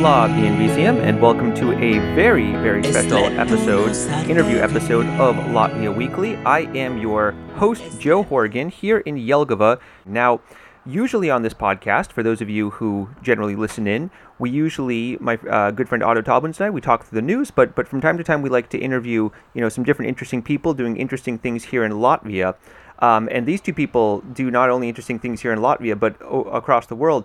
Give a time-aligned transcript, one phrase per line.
[0.00, 3.96] Labdien visiem, and welcome to a very, very special episode,
[4.30, 6.36] interview episode of Latvia Weekly.
[6.46, 9.80] I am your host, Joe Horgan, here in Jelgava.
[10.06, 10.40] Now,
[10.86, 15.34] usually on this podcast, for those of you who generally listen in, we usually, my
[15.50, 18.00] uh, good friend Otto Talbins and I, we talk through the news, but but from
[18.00, 21.38] time to time we like to interview, you know, some different interesting people doing interesting
[21.38, 22.54] things here in Latvia.
[23.00, 26.44] Um, and these two people do not only interesting things here in Latvia, but o-
[26.44, 27.24] across the world.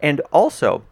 [0.00, 0.84] And also,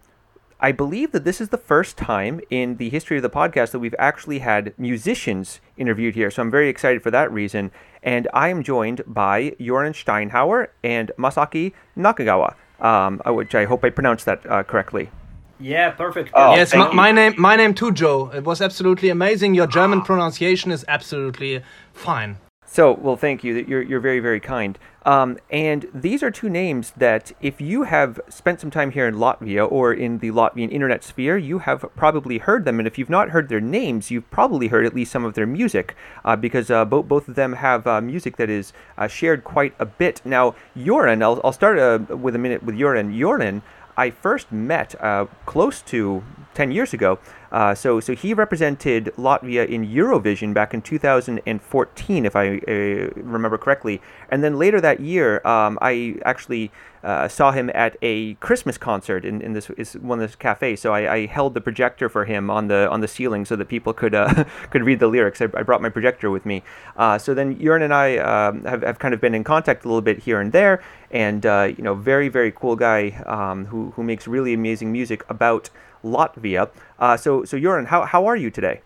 [0.65, 3.81] I believe that this is the first time in the history of the podcast that
[3.81, 6.31] we've actually had musicians interviewed here.
[6.31, 7.73] So I'm very excited for that reason.
[8.03, 13.85] And I am joined by Joran Steinhauer and Masaki Nakagawa, um, uh, which I hope
[13.85, 15.11] I pronounced that uh, correctly.
[15.59, 16.31] Yeah, perfect.
[16.35, 18.31] Oh, yes, my, my name, my name too, Joe.
[18.33, 19.55] It was absolutely amazing.
[19.55, 21.63] Your German pronunciation is absolutely
[21.93, 22.39] fine.
[22.73, 23.67] So, well, thank you.
[23.69, 24.79] You're, you're very, very kind.
[25.05, 29.17] Um, and these are two names that, if you have spent some time here in
[29.17, 32.79] Latvia or in the Latvian internet sphere, you have probably heard them.
[32.81, 35.45] And if you've not heard their names, you've probably heard at least some of their
[35.45, 39.45] music, uh, because uh, bo- both of them have uh, music that is uh, shared
[39.45, 40.23] quite a bit.
[40.25, 43.15] Now, Joran, I'll, I'll start uh, with a minute with Joran.
[43.15, 43.61] Joran,
[43.99, 47.19] I first met uh, close to 10 years ago.
[47.53, 52.73] Uh, so, so he represented Latvia in Eurovision back in 2014, if I uh,
[53.15, 54.01] remember correctly.
[54.31, 56.73] And then later that year, um, I actually
[57.05, 60.81] uh, saw him at a Christmas concert in, in this is one of the cafes.
[60.81, 63.69] So I, I held the projector for him on the on the ceiling so that
[63.69, 65.41] people could uh, could read the lyrics.
[65.41, 66.63] I, I brought my projector with me.
[66.97, 69.89] Uh, so then Jörn and I um, have, have kind of been in contact a
[69.89, 70.83] little bit here and there.
[71.11, 75.25] And uh, you know, very very cool guy um, who who makes really amazing music
[75.29, 75.71] about
[76.05, 76.71] Latvia.
[76.99, 78.81] Uh, so so Jörn, how how are you today?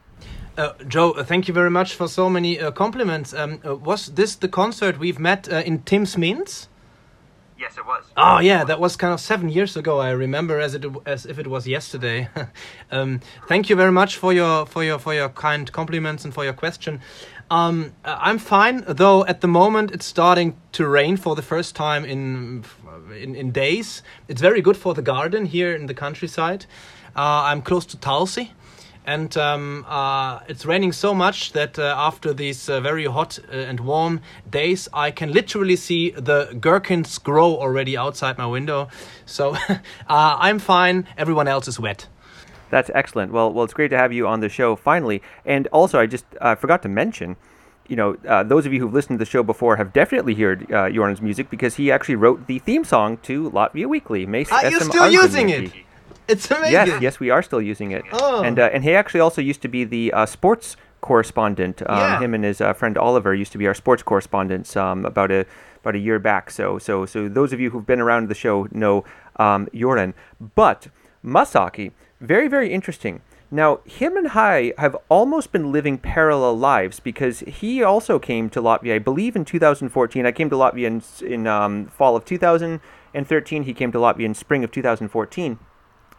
[0.57, 3.35] Uh, Joe, uh, thank you very much for so many uh, compliments.
[3.35, 6.69] Um, uh, was this the concert we've met uh, in Tim's Means?
[7.59, 8.05] Yes, it was.
[8.17, 9.99] Oh yeah, that was kind of seven years ago.
[9.99, 12.29] I remember as it as if it was yesterday.
[12.91, 16.45] um, thank you very much for your for your for your kind compliments and for
[16.45, 17.01] your question.
[17.51, 19.25] Um, I'm fine, though.
[19.25, 22.65] At the moment, it's starting to rain for the first time in
[23.15, 24.03] in, in days.
[24.29, 26.67] It's very good for the garden here in the countryside.
[27.17, 28.51] Uh, I'm close to Talsi.
[29.07, 33.53] And um, uh, it's raining so much that uh, after these uh, very hot uh,
[33.53, 38.89] and warm days, I can literally see the gherkins grow already outside my window.
[39.25, 39.79] So uh,
[40.09, 41.07] I'm fine.
[41.17, 42.09] Everyone else is wet.
[42.71, 43.31] That's excellent.
[43.31, 45.23] Well, well, it's great to have you on the show finally.
[45.45, 47.37] And also, I just uh, forgot to mention,
[47.87, 50.71] you know, uh, those of you who've listened to the show before have definitely heard
[50.73, 54.27] uh, Jorn's music because he actually wrote the theme song to Latvia Weekly.
[54.27, 55.73] Meis Are you still using it?
[56.29, 56.73] It's amazing.
[56.73, 58.05] Yes, yes, we are still using it.
[58.13, 58.43] Oh.
[58.43, 61.83] And uh, and he actually also used to be the uh, sports correspondent.
[61.83, 62.21] Um, Yeah.
[62.21, 65.47] Him and his uh, friend Oliver used to be our sports correspondents um, about a
[65.83, 66.51] about a year back.
[66.51, 69.05] So so so those of you who've been around the show know
[69.37, 70.15] um, Joran.
[70.55, 70.89] But
[71.25, 73.23] Masaki, very very interesting.
[73.49, 78.61] Now, him and Hai have almost been living parallel lives because he also came to
[78.61, 80.27] Latvia, I believe, in 2014.
[80.27, 83.63] I came to Latvia in, in um, fall of 2013.
[83.63, 85.61] He came to Latvia in spring of 2014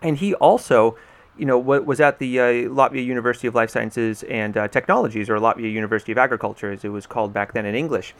[0.01, 0.97] and he also
[1.37, 5.37] you know was at the uh, Latvia University of Life Sciences and uh, Technologies or
[5.37, 8.15] Latvia University of Agriculture as it was called back then in English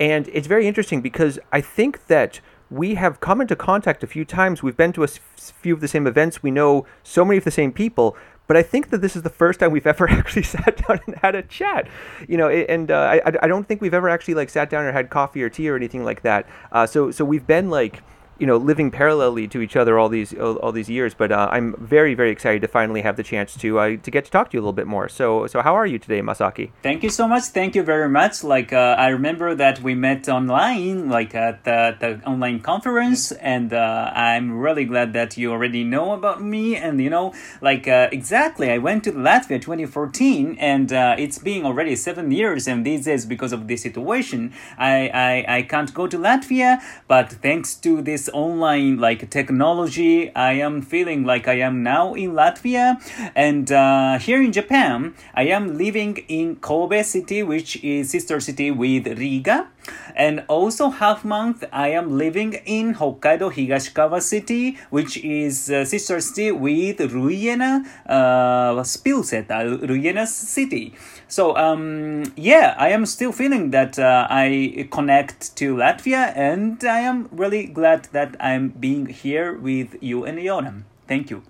[0.00, 2.40] and it's very interesting because I think that
[2.70, 5.88] we have come into contact a few times we've been to a few of the
[5.88, 9.14] same events we know so many of the same people but I think that this
[9.14, 11.86] is the first time we've ever actually sat down and had a chat,
[12.26, 12.48] you know.
[12.48, 15.42] And uh, I, I- don't think we've ever actually like sat down or had coffee
[15.42, 16.48] or tea or anything like that.
[16.72, 18.02] Uh, so so we've been like
[18.38, 21.14] you know living parallelly to each other all these all, all these years.
[21.14, 24.24] But uh, I'm very very excited to finally have the chance to uh, to get
[24.24, 25.08] to talk to you a little bit more.
[25.08, 26.70] So so how are you today, Masaki?
[26.82, 27.44] Thank you so much.
[27.44, 28.44] Thank you very much.
[28.44, 33.72] Like uh, I remember that we met online, like at the, the online conference, and
[33.72, 36.76] uh, I'm really glad that you already know about me.
[36.76, 41.64] And you know, like uh, exactly, I went to Latvia 2014, and uh, it's been
[41.64, 42.68] already seven years.
[42.68, 46.80] And these days, because of this situation, I, I I can't go to Latvia.
[47.06, 52.32] But thanks to this online like technology, I am feeling like I am now in
[52.32, 53.00] Latvia,
[53.34, 58.70] and uh, here in Japan, I am living in Kobe city, which is sister city
[58.70, 59.68] with Riga.
[60.14, 66.20] And also half month I am living in Hokkaido Higashikawa city, which is uh, sister
[66.20, 70.94] city with Rūjiena uh, Spilseta, Rūjiena city.
[71.28, 77.00] So um, yeah, I am still feeling that uh, I connect to Latvia, and I
[77.00, 80.84] am really glad that I'm being here with you and Yoram.
[81.06, 81.42] Thank you.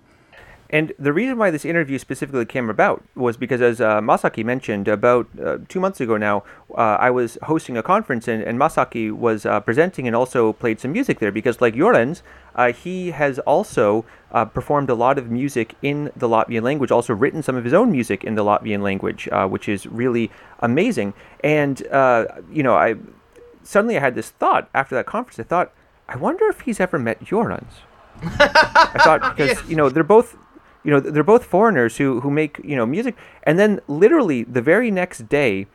[0.71, 4.87] And the reason why this interview specifically came about was because, as uh, Masaki mentioned,
[4.87, 6.43] about uh, two months ago now,
[6.77, 10.79] uh, I was hosting a conference and, and Masaki was uh, presenting and also played
[10.79, 12.21] some music there because, like Jorens,
[12.53, 17.13] uh, he has also uh, performed a lot of music in the Latvian language, also
[17.13, 20.29] written some of his own music in the Latvian language, which is really
[20.59, 21.13] amazing.
[21.43, 21.79] And,
[22.51, 22.95] you know, I
[23.63, 25.39] suddenly I had this thought after that conference.
[25.39, 25.71] I thought,
[26.07, 27.85] I wonder if he's ever met Jorens.
[28.23, 29.69] I thought because yes.
[29.69, 30.35] you know they're both
[30.89, 34.61] you know they're both foreigners who who make you know music and then literally the
[34.61, 35.67] very next day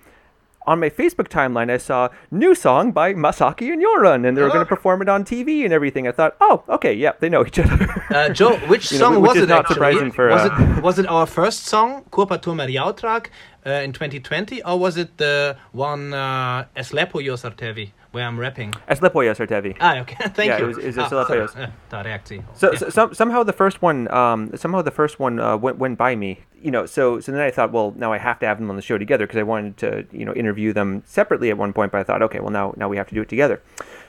[0.67, 4.49] on my Facebook timeline, I saw new song by Masaki and Joran, and they were
[4.49, 6.09] going to perform it on TV and everything.
[6.09, 8.03] I thought, oh, okay, yeah, they know each other.
[8.11, 9.49] uh, Joe, which song know, was it?
[9.51, 9.75] Not actually?
[9.75, 13.27] surprising for was, uh, it, was it our first song, Kurpa Tumer Jautrak,
[13.67, 17.91] uh, in 2020, or was it the one uh, Es lepojos ar tevi?
[18.15, 18.73] Where I'm rapping.
[18.87, 19.77] Es lepojos ar tevi.
[19.81, 20.15] Ah, okay.
[20.29, 20.65] Thank yeah, you.
[20.65, 22.19] it was, it was ah, uh,
[22.55, 22.79] So, yeah.
[22.79, 26.15] so some, somehow the first one, um, somehow the first one uh, went went by
[26.15, 26.39] me.
[26.63, 28.77] You know, so so then I thought, well, now I have to have them on
[28.77, 31.91] the show together because I wanted to, you know, interview them separately at one point.
[31.91, 33.61] But I thought, okay, well now now we have to do it together.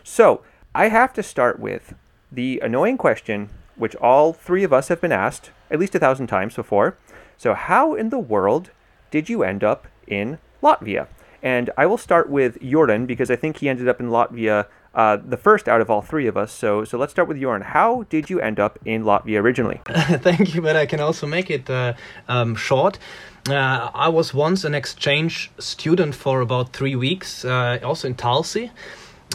[0.04, 0.44] So
[0.76, 1.96] I have to start with
[2.32, 6.28] the annoying question, which all three of us have been asked at least a thousand
[6.28, 6.96] times before.
[7.38, 8.70] So how in the world
[9.10, 11.08] did you end up in Latvia?
[11.46, 14.66] And I will start with Jordan because I think he ended up in Latvia
[14.96, 16.52] uh, the first out of all three of us.
[16.52, 17.68] So, so let's start with Jordan.
[17.68, 19.80] How did you end up in Latvia originally?
[19.88, 21.94] Thank you, but I can also make it uh,
[22.28, 22.98] um, short.
[23.48, 28.72] Uh, I was once an exchange student for about three weeks, uh, also in Talsi.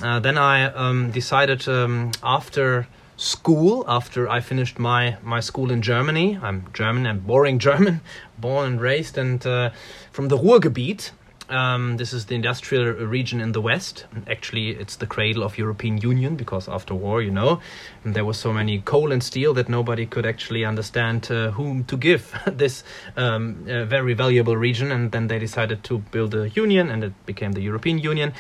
[0.03, 5.81] Uh, then I um, decided um, after school, after I finished my, my school in
[5.81, 8.01] Germany, I'm German and boring German,
[8.37, 9.71] born and raised, and uh,
[10.11, 11.13] from the Ruhrgebiet,
[11.51, 14.07] um, this is the industrial region in the west.
[14.29, 17.61] Actually, it's the cradle of European Union because after war, you know,
[18.05, 21.97] there was so many coal and steel that nobody could actually understand uh, whom to
[21.97, 22.85] give this
[23.17, 24.93] um, uh, very valuable region.
[24.93, 28.33] And then they decided to build a union, and it became the European Union.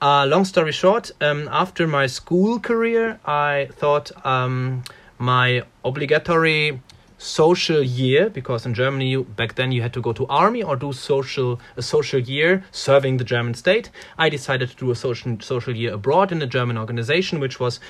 [0.00, 4.84] Uh, long story short, um, after my school career, I thought um,
[5.18, 6.80] my obligatory
[7.18, 10.92] social year because in Germany back then you had to go to army or do
[10.92, 13.90] social a social year serving the German state.
[14.16, 17.80] I decided to do a social social year abroad in a German organization which was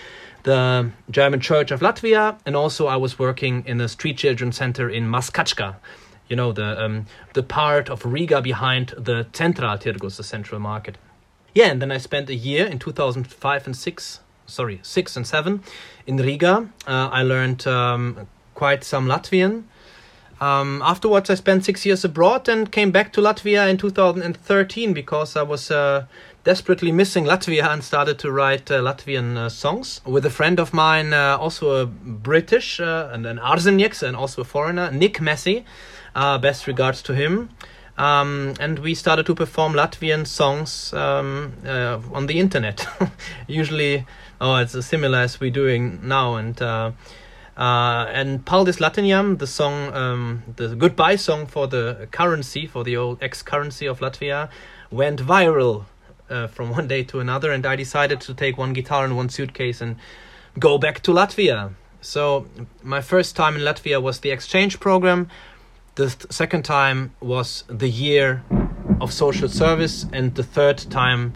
[0.45, 4.89] the German Church of Latvia and also I was working in a street children center
[4.89, 5.77] in Maskačka.
[6.29, 10.99] You know the um, the part of Riga behind the Central Tirgus, the central market.
[11.55, 15.63] Yeah, and then I spent a year in 2005 and 6 sorry, 6 and 7
[16.07, 16.69] in Riga.
[16.87, 18.27] Uh, I learned um,
[18.59, 19.63] quite some Latvian.
[20.41, 25.37] Um, afterwards, I spent six years abroad and came back to Latvia in 2013 because
[25.37, 26.07] I was uh,
[26.43, 30.73] desperately missing Latvia and started to write uh, Latvian uh, songs with a friend of
[30.73, 35.65] mine, uh, also a British uh, and an Arzenieks and also a foreigner, Nick Messi.
[36.15, 37.51] Uh, best regards to him.
[37.97, 41.53] Um, and we started to perform Latvian songs um,
[42.13, 42.87] on the internet.
[43.47, 44.05] Usually,
[44.41, 46.61] oh, it's similar as we're doing now, and
[47.59, 52.97] uh, and Paldies latiņam, the song, um, the goodbye song for the currency, for the
[52.97, 54.49] old ex currency of Latvia,
[54.93, 55.87] went viral
[56.31, 57.51] uh, from one day to another.
[57.51, 59.97] And I decided to take one guitar and one suitcase and
[60.57, 61.73] go back to Latvia.
[62.01, 62.47] So,
[62.85, 65.29] my first time in Latvia was the exchange program.
[65.97, 68.45] The th- second time was the year
[69.01, 71.35] of social service, and the third time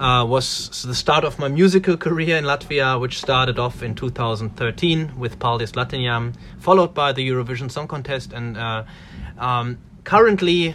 [0.00, 5.18] uh, was the start of my musical career in Latvia, which started off in 2013
[5.18, 8.84] with Paldies latiņam, followed by the Eurovision Song Contest, and uh,
[9.38, 10.74] um, currently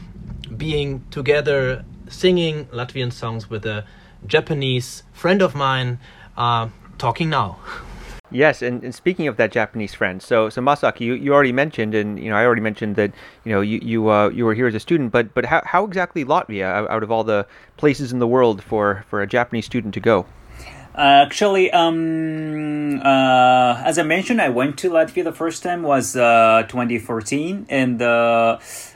[0.56, 3.84] being together singing Latvian songs with a
[4.26, 5.98] Japanese friend of mine,
[6.36, 6.68] uh,
[6.98, 7.58] talking now.
[8.30, 11.94] Yes, and, and speaking of that Japanese friend, so so Masaki, you, you already mentioned,
[11.94, 13.12] and you know I already mentioned that
[13.44, 15.84] you know you you uh, you were here as a student, but but how, how
[15.84, 17.46] exactly Latvia out of all the
[17.78, 20.26] places in the world for for a Japanese student to go?
[20.94, 26.16] Uh, actually, um, uh, as I mentioned, I went to Latvia the first time was
[26.16, 28.02] uh, 2014, and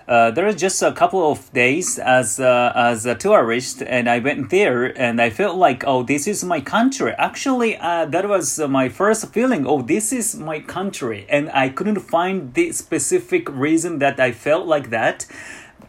[0.08, 4.18] uh, there was just a couple of days as uh, as a tourist, and I
[4.18, 7.12] went there, and I felt like, oh, this is my country.
[7.18, 9.66] Actually, uh, that was my first feeling.
[9.66, 14.66] Oh, this is my country, and I couldn't find the specific reason that I felt
[14.66, 15.26] like that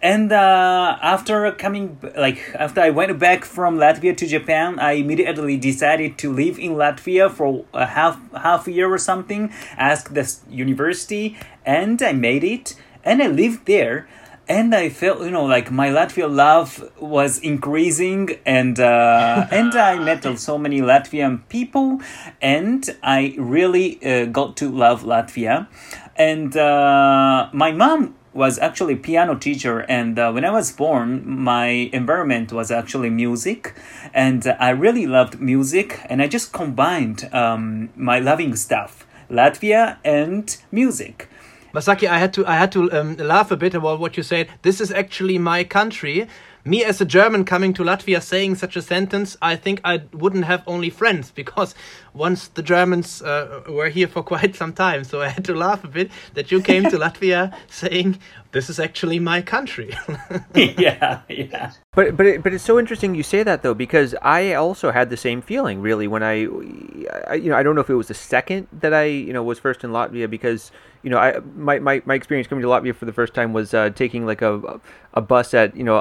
[0.04, 5.56] and uh, after coming like after i went back from latvia to japan i immediately
[5.56, 11.38] decided to live in latvia for a half half year or something asked the university
[11.66, 14.08] and i made it and i lived there
[14.48, 20.00] and I felt you know like my Latvia love was increasing and uh, and I
[20.00, 22.02] met so many Latvian people
[22.42, 25.68] and I really uh, got to love Latvia.
[26.16, 31.68] And uh, my mom was actually piano teacher and uh, when i was born my
[31.94, 33.76] environment was actually music
[34.12, 40.58] and i really loved music and i just combined um, my loving stuff latvia and
[40.72, 41.30] music
[41.74, 44.48] Masaki, I had to I had to um, laugh a bit about what you said.
[44.62, 46.28] This is actually my country.
[46.66, 50.46] Me as a German coming to Latvia saying such a sentence, I think I wouldn't
[50.46, 51.76] have only friends because
[52.14, 55.04] once the Germans uh, were here for quite some time.
[55.04, 58.20] So I had to laugh a bit that you came to Latvia saying
[58.54, 59.94] this is actually my country.
[60.56, 61.72] yeah, yeah.
[61.94, 65.10] But but it, but it's so interesting you say that though because I also had
[65.10, 66.48] the same feeling really when I,
[67.28, 69.44] I you know I don't know if it was the second that I you know
[69.44, 72.96] was first in Latvia because you know I my, my, my experience coming to Latvia
[72.96, 74.80] for the first time was uh, taking like a
[75.14, 75.98] a bus at you know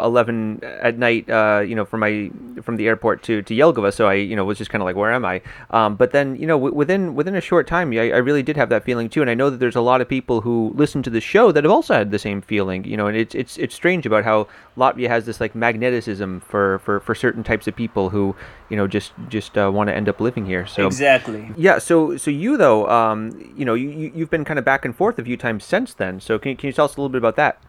[0.61, 2.30] 11 at night uh, you know from my
[2.62, 4.97] from the airport to to Jelgava so I you know was just kind of like
[4.97, 5.40] where am I?
[5.71, 8.56] Um, but then you know w- within within a short time I, I really did
[8.56, 9.21] have that feeling too.
[9.21, 11.64] And I know that there's a lot of people who listen to the show that
[11.64, 14.47] have also had the same feeling you know and it's it's it's strange about how
[14.76, 18.35] Latvia has this like magneticism for for for certain types of people who
[18.68, 20.66] you know just just uh, want to end up living here.
[20.66, 21.50] So exactly.
[21.56, 24.97] Yeah so so you though um you know you you've been kind of back and
[24.97, 26.21] forth a few times since then.
[26.21, 27.61] So can, can you tell us a little bit about that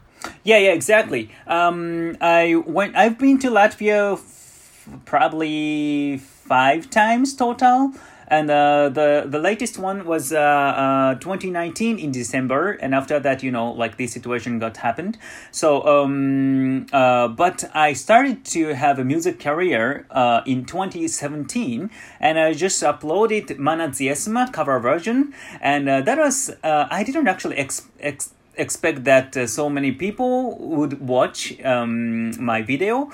[0.44, 1.30] yeah, yeah, exactly.
[1.48, 2.96] Um, I went.
[2.96, 7.94] I've been to Latvia f- probably five times total,
[8.28, 13.44] and uh, the the latest one was uh, uh, 2019 in December, and after that,
[13.44, 15.18] you know, like this situation got happened.
[15.52, 21.90] So, um, uh, but I started to have a music career uh, in 2017,
[22.20, 27.28] and I just uploaded Mana Dziesma cover version, and uh, that was uh, I didn't
[27.28, 27.88] actually ex.
[28.00, 33.12] ex expect that uh, so many people would watch um, my video.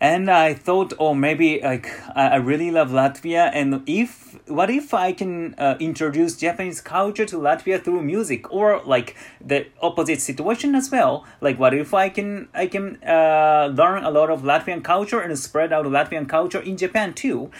[0.00, 3.52] And i thought oh maybe like i, really love latvia.
[3.54, 8.52] And if what if i can uh, introduce japanese culture to latvia through music?
[8.52, 11.24] Or like the opposite situation as well.
[11.40, 15.38] Like what if i can i can uh, learn a lot of latvian culture and
[15.38, 17.52] spread out latvian culture in japan too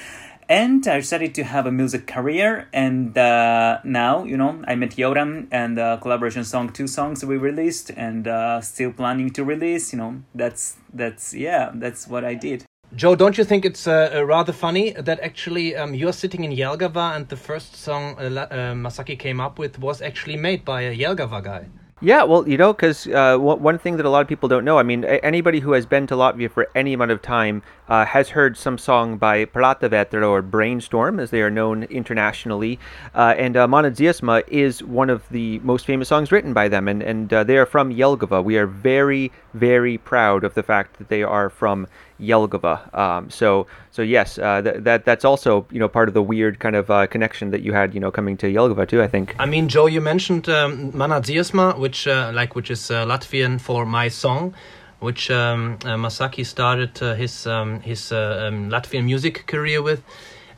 [0.48, 2.68] and I started to have a music career.
[2.72, 7.36] And uh, now, you know, I met Yoram and the collaboration song, two songs we
[7.36, 9.92] released, and uh, still planning to release.
[9.92, 12.64] You know, that's that's yeah, that's what I did.
[12.94, 17.16] Joe, don't you think it's uh, rather funny that actually um, you're sitting in Jelgava
[17.16, 20.94] and the first song uh, uh, Masaki came up with was actually made by a
[20.94, 21.68] Jelgava guy?
[22.04, 24.76] Yeah, well, you know, because uh, one thing that a lot of people don't know,
[24.76, 28.30] I mean, anybody who has been to Latvia for any amount of time uh, has
[28.30, 32.80] heard some song by Prātavētra or Brainstorm, as they are known internationally.
[33.14, 36.88] Uh, and uh, Mana Dziesma is one of the most famous songs written by them,
[36.88, 38.42] and, and uh, they are from Jelgava.
[38.42, 41.86] We are very, very proud of the fact that they are from
[42.22, 42.94] Jelgava.
[42.96, 46.60] Um, so, so yes, uh, th- that that's also you know part of the weird
[46.60, 49.02] kind of uh, connection that you had, you know, coming to Jelgava too.
[49.02, 49.34] I think.
[49.38, 53.60] I mean, Joe, you mentioned um, Mana Dziesma, which uh, like which is uh, Latvian
[53.60, 54.54] for my song
[55.02, 60.02] which um, uh, Masaki started uh, his um, his um, Latvian music career with.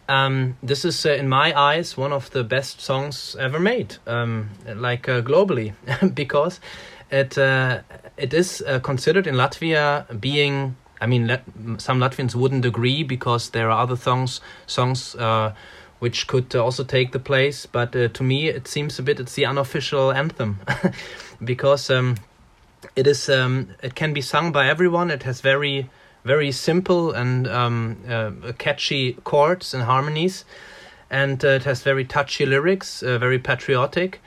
[0.07, 5.73] Um, this is, in my eyes, one of the best songs ever made, like globally,
[6.15, 6.61] because
[7.11, 7.39] it
[8.19, 10.77] it is considered in Latvia being.
[11.01, 11.45] I mean, Lat-
[11.79, 15.17] some Latvians wouldn't agree because there are other songs songs
[16.01, 17.67] which could also take the place.
[17.67, 20.59] But to me, it seems a bit it's the unofficial anthem
[21.45, 21.91] because.
[21.91, 22.17] Um,
[22.97, 25.11] it is um, it can be sung by everyone.
[25.11, 25.89] It has very
[26.25, 30.45] very simple and um, uh, catchy chords and harmonies,
[31.11, 34.21] and uh, it has very touchy lyrics, uh, very patriotic.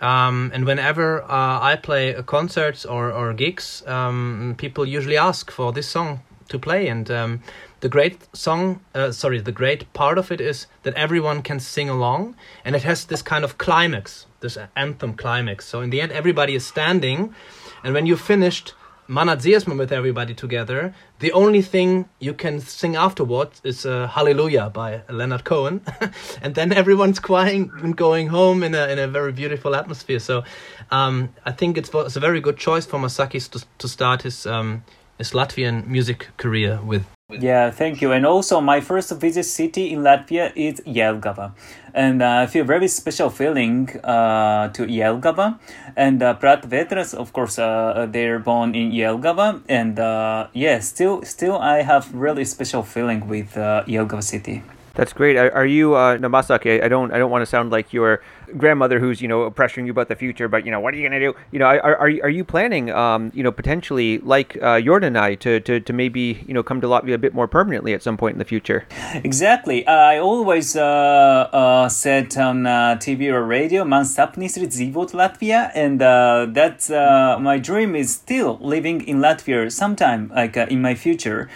[0.00, 5.72] Um, and whenever uh, I play concerts or, or gigs, um, people usually ask for
[5.72, 6.88] this song to play.
[6.88, 7.42] And um,
[7.80, 11.88] the great song, uh, sorry, the great part of it is that everyone can sing
[11.88, 15.66] along, and it has this kind of climax, this anthem climax.
[15.66, 17.34] So in the end, everybody is standing
[17.82, 18.74] and when you finished
[19.10, 24.70] Mana Dziesma with everybody together, the only thing you can sing afterwards is uh, Hallelujah
[24.70, 25.80] by Leonard Cohen.
[26.42, 30.20] and then everyone's crying and going home in a, in a very beautiful atmosphere.
[30.20, 30.44] So
[30.92, 34.46] um, I think it's, it's a very good choice for Masaki to, to start his,
[34.46, 34.84] um,
[35.20, 37.04] his Latvian music career with.
[37.30, 38.10] Yeah, thank you.
[38.10, 41.52] And also, my first visit city in Latvia is Jelgava,
[41.94, 45.60] and uh, I feel very special feeling uh, to Jelgava.
[45.94, 51.56] And uh, Prātavētras, of course, uh, they're born in Jelgava, and uh, yeah, still, still,
[51.56, 54.64] I have really special feeling with uh, Jelgava city.
[54.94, 55.36] That's great.
[55.36, 56.82] Are, are you, uh, Namasaki?
[56.82, 58.22] I don't, I don't want to sound like your
[58.56, 60.48] grandmother who's, you know, pressuring you about the future.
[60.48, 61.34] But you know, what are you gonna do?
[61.50, 65.18] You know, are, are, are you planning, um, you know, potentially like uh, Jordan and
[65.18, 68.02] I to, to, to maybe, you know, come to Latvia a bit more permanently at
[68.02, 68.86] some point in the future?
[69.24, 69.86] Exactly.
[69.86, 76.00] I always uh, uh, said on uh, TV or radio, "Man sapnis dzīvot Latvia," and
[76.00, 81.48] uh, that's uh, my dream is still living in Latvia sometime, like in my future.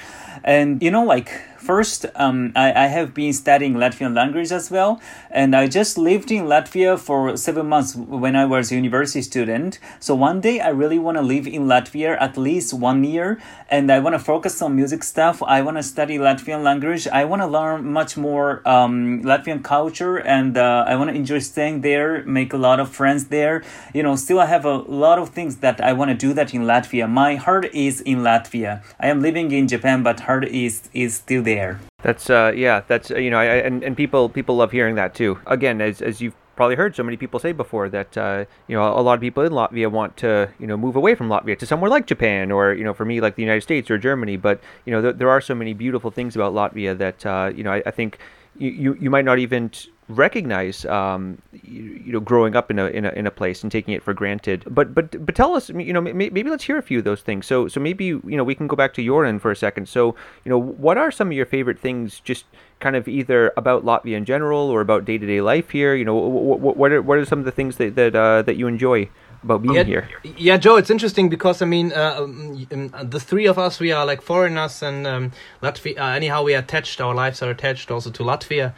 [0.42, 1.30] And you know, like
[1.64, 6.30] First, um, I, I have been studying Latvian language as well, and I just lived
[6.30, 9.78] in Latvia for seven months when I was a university student.
[9.98, 13.40] So one day I really want to live in Latvia at least one year,
[13.70, 15.42] and I want to focus on music stuff.
[15.42, 17.08] I want to study Latvian language.
[17.08, 21.38] I want to learn much more um, Latvian culture, and uh, I want to enjoy
[21.38, 23.64] staying there, make a lot of friends there.
[23.94, 26.52] You know, still I have a lot of things that I want to do that
[26.52, 27.08] in Latvia.
[27.08, 28.84] My heart is in Latvia.
[29.00, 31.80] I am living in Japan, but heart is is still there there.
[32.02, 35.14] That's uh, yeah, that's uh, you know, I, and and people people love hearing that
[35.14, 35.38] too.
[35.46, 38.86] Again, as as you've probably heard so many people say before that uh, you know
[38.96, 41.66] a lot of people in Latvia want to you know move away from Latvia to
[41.66, 44.36] somewhere like Japan or you know for me like the United States or Germany.
[44.36, 47.64] But you know th- there are so many beautiful things about Latvia that uh, you
[47.64, 48.18] know I, I think
[48.56, 49.70] you, you you might not even
[50.08, 53.72] recognize um, you, you, know growing up in a, in a in a place and
[53.72, 56.82] taking it for granted but but but tell us you know maybe let's hear a
[56.82, 59.24] few of those things so so maybe you know we can go back to your
[59.24, 62.44] end for a second so you know what are some of your favorite things just
[62.80, 66.76] kind of either about Latvia in general or about day-to-day life here you know what,
[66.76, 69.08] what are what are some of the things that that uh, that you enjoy
[69.44, 70.08] about being yeah, here.
[70.36, 73.92] Yeah, Joe, it's interesting because I mean, uh, um, um, the three of us, we
[73.92, 75.32] are like foreigners, and um,
[75.62, 75.98] Latvia.
[75.98, 77.00] Uh, anyhow, we are attached.
[77.00, 78.72] Our lives are attached also to Latvia,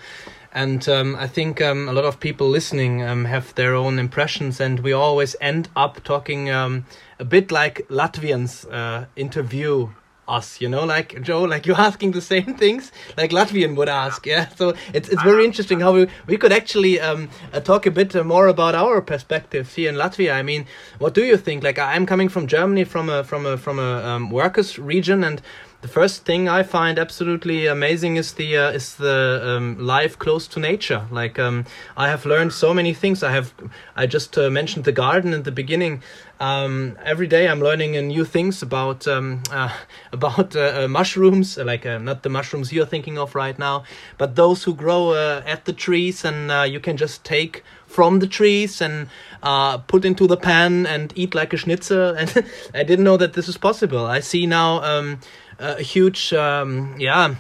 [0.57, 4.59] and um, I think um, a lot of people listening um, have their own impressions,
[4.59, 6.87] and we always end up talking um,
[7.19, 9.91] a bit like Latvians uh, interview
[10.27, 14.25] us, you know, like Joe, like you're asking the same things like Latvian would ask,
[14.25, 14.49] yeah.
[14.57, 18.15] So it's it's very interesting how we we could actually um, uh, talk a bit
[18.25, 20.33] more about our perspectives here in Latvia.
[20.33, 20.67] I mean,
[20.99, 21.65] what do you think?
[21.65, 25.43] Like I'm coming from Germany, from a from a from a um, workers region, and
[25.87, 30.49] the first thing I find absolutely amazing is the uh, is the um, life close
[30.49, 31.07] to nature.
[31.12, 31.64] Like um,
[31.97, 33.23] I have learned so many things.
[33.23, 33.55] I have
[33.95, 36.02] I just uh, mentioned the garden in the beginning.
[36.40, 39.73] Um, every day I'm learning new things about um, uh,
[40.12, 43.85] about uh, uh, mushrooms, like not the mushrooms you're thinking of right now,
[44.19, 48.81] but those who grow at the trees, and you can just take from the trees
[48.81, 49.09] and
[49.43, 52.16] uh, put into the pan and eat like a schnitzel.
[52.21, 54.04] And I didn't know that this is possible.
[54.06, 55.19] I see now um,
[55.58, 57.36] a huge, um, yeah,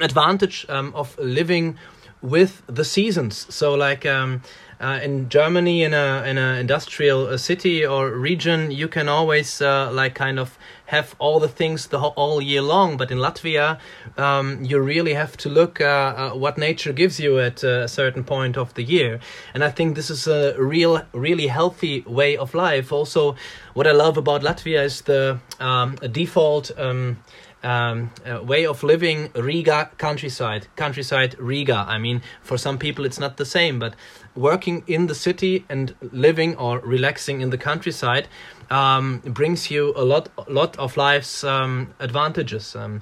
[0.00, 1.78] advantage um, of living
[2.22, 3.46] with the seasons.
[3.54, 4.42] So like um,
[4.80, 9.62] uh, in Germany, in a in an industrial uh, city or region, you can always
[9.62, 12.96] uh, like kind of have all the things the all year long.
[12.96, 13.78] But in Latvia,
[14.16, 18.24] um, you really have to look uh, uh, what nature gives you at a certain
[18.24, 19.20] point of the year.
[19.54, 22.92] And I think this is a real, really healthy way of life.
[22.92, 23.36] Also,
[23.74, 26.70] what I love about Latvia is the um, default.
[26.78, 27.18] Um,
[27.62, 31.84] um, uh, way of living Riga countryside, countryside Riga.
[31.88, 33.94] I mean, for some people it's not the same, but
[34.36, 38.28] working in the city and living or relaxing in the countryside
[38.70, 42.76] um, brings you a lot, lot of life's um, advantages.
[42.76, 43.00] Um,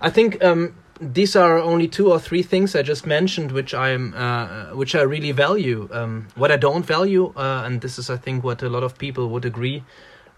[0.00, 4.14] I think um, these are only two or three things I just mentioned, which I'm,
[4.14, 5.88] uh, which I really value.
[5.92, 8.96] Um, what I don't value, uh, and this is, I think, what a lot of
[8.98, 9.84] people would agree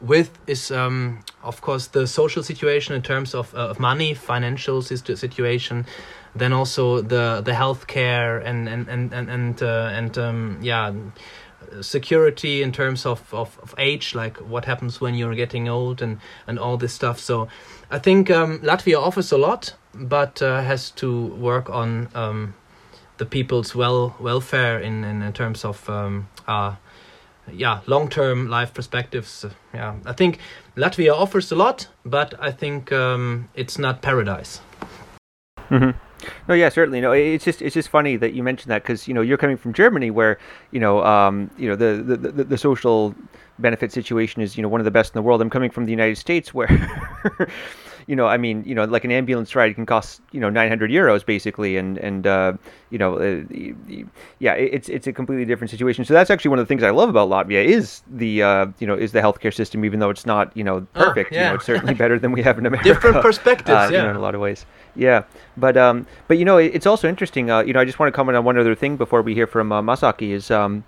[0.01, 4.81] with is um, of course the social situation in terms of, uh, of money financial
[4.81, 5.85] situation
[6.39, 10.93] then also the the healthcare and and and and and, uh, and um, yeah
[11.81, 16.19] security in terms of, of, of age like what happens when you're getting old and
[16.47, 17.19] and all this stuff.
[17.19, 17.49] So
[17.91, 22.55] i think um, latvia offers a lot but uh, has to work on um,
[23.17, 26.75] the people's well welfare in in, in terms of um, uh,
[27.51, 29.45] yeah long term life perspectives.
[29.75, 30.39] Yeah i think
[30.77, 34.61] latvia offers a lot but i think um, it's not paradise.
[35.71, 36.08] Mm-hmm.
[36.49, 37.01] No, yeah, certainly.
[37.01, 39.57] No, it's just it's just funny that you mentioned that because you know you're coming
[39.57, 40.39] from Germany, where
[40.71, 43.15] you know um, you know the, the, the, the social
[43.59, 45.41] benefit situation is you know one of the best in the world.
[45.41, 46.69] I'm coming from the United States, where
[48.09, 50.91] you know, I mean, you know, like an ambulance ride can cost, you know, 900
[50.91, 52.55] euros basically, and and uh,
[52.89, 53.45] you know, uh,
[54.39, 56.07] yeah, it's it's a completely different situation.
[56.07, 58.87] So that's actually one of the things I love about Latvia is the uh, you
[58.87, 61.33] know is the healthcare system, even though it's not you know ah, perfect.
[61.33, 61.39] yeah.
[61.39, 62.89] You know, it's certainly better than we have in America.
[62.89, 64.65] Different perspectives, uh, yeah, you know, in a lot of ways.
[64.97, 65.25] Yeah,
[65.59, 67.51] but um, but you know, it's also interesting.
[67.51, 69.47] Uh, you know, I just want to comment on one other thing before we hear
[69.47, 70.83] from uh, Masaki is um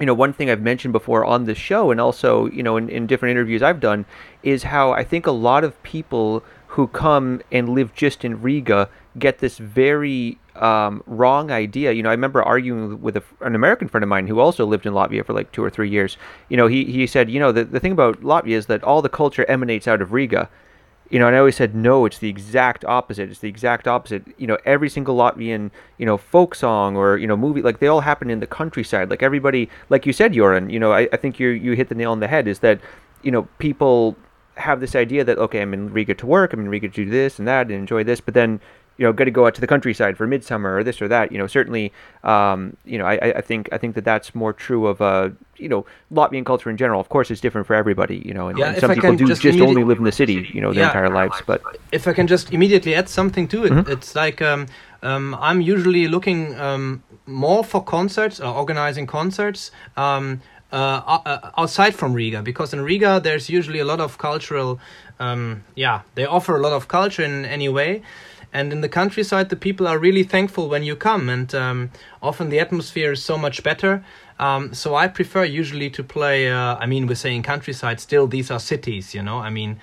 [0.00, 2.88] you know, one thing I've mentioned before on the show and also, you know, in,
[2.88, 4.06] in different interviews I've done
[4.42, 8.88] is how I think a lot of people who come and live just in Riga
[9.18, 11.90] get this very um, wrong idea.
[11.90, 14.86] You know, I remember arguing with a, an American friend of mine who also lived
[14.86, 16.16] in Latvia for like two or three years.
[16.48, 19.02] You know, he, he said, you know, the, the thing about Latvia is that all
[19.02, 20.48] the culture emanates out of Riga.
[21.10, 23.30] You know, and I always said, no, it's the exact opposite.
[23.30, 24.22] It's the exact opposite.
[24.38, 27.88] You know, every single Latvian, you know, folk song or, you know, movie, like they
[27.88, 29.10] all happen in the countryside.
[29.10, 31.96] Like everybody, like you said, Joran, you know, I, I think you you hit the
[31.96, 32.80] nail on the head is that,
[33.24, 34.14] you know, people
[34.60, 37.10] have this idea that, okay, I'm in Riga to work, I'm in Riga to do
[37.10, 38.60] this and that and enjoy this, but then
[38.98, 41.32] you know, got to go out to the countryside for midsummer or this or that.
[41.32, 41.90] You know, certainly,
[42.22, 45.70] um, you know, I, I think I think that that's more true of uh, you
[45.70, 47.00] know, Latvian culture in general.
[47.00, 48.20] Of course, it's different for everybody.
[48.28, 50.12] You know, and, Yeah, and some I people do just just, only live in the
[50.12, 50.88] city, you know, their Yeah.
[50.88, 51.40] entire lives.
[51.46, 53.90] But if I can just immediately add something to it, Mm-hmm.
[53.90, 54.66] it's like um,
[55.02, 61.94] um, I'm usually looking um, more for concerts or organizing concerts um, uh, uh, outside
[61.94, 64.80] from Riga because in Riga there's usually a lot of cultural,
[65.18, 68.02] um, yeah, they offer a lot of culture in any way.
[68.52, 72.48] And in the countryside, the people are really thankful when you come, and um, often
[72.48, 74.04] the atmosphere is so much better.
[74.40, 76.50] Um, so I prefer usually to play.
[76.50, 78.00] Uh, I mean, we're saying countryside.
[78.00, 79.38] Still, these are cities, you know.
[79.38, 79.78] I mean,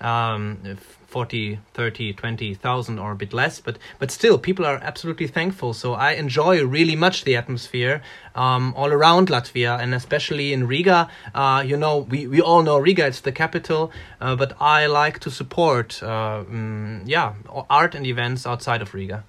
[0.00, 5.28] um, if 40 30 20,000 or a bit less but but still people are absolutely
[5.28, 5.72] thankful.
[5.72, 8.02] So I enjoy really much the atmosphere
[8.34, 11.08] um, all around Latvia and especially in Riga.
[11.32, 15.20] Uh, you know we, we all know Riga it's the capital uh, but I like
[15.20, 17.34] to support uh, mm, yeah
[17.70, 19.22] art and events outside of Riga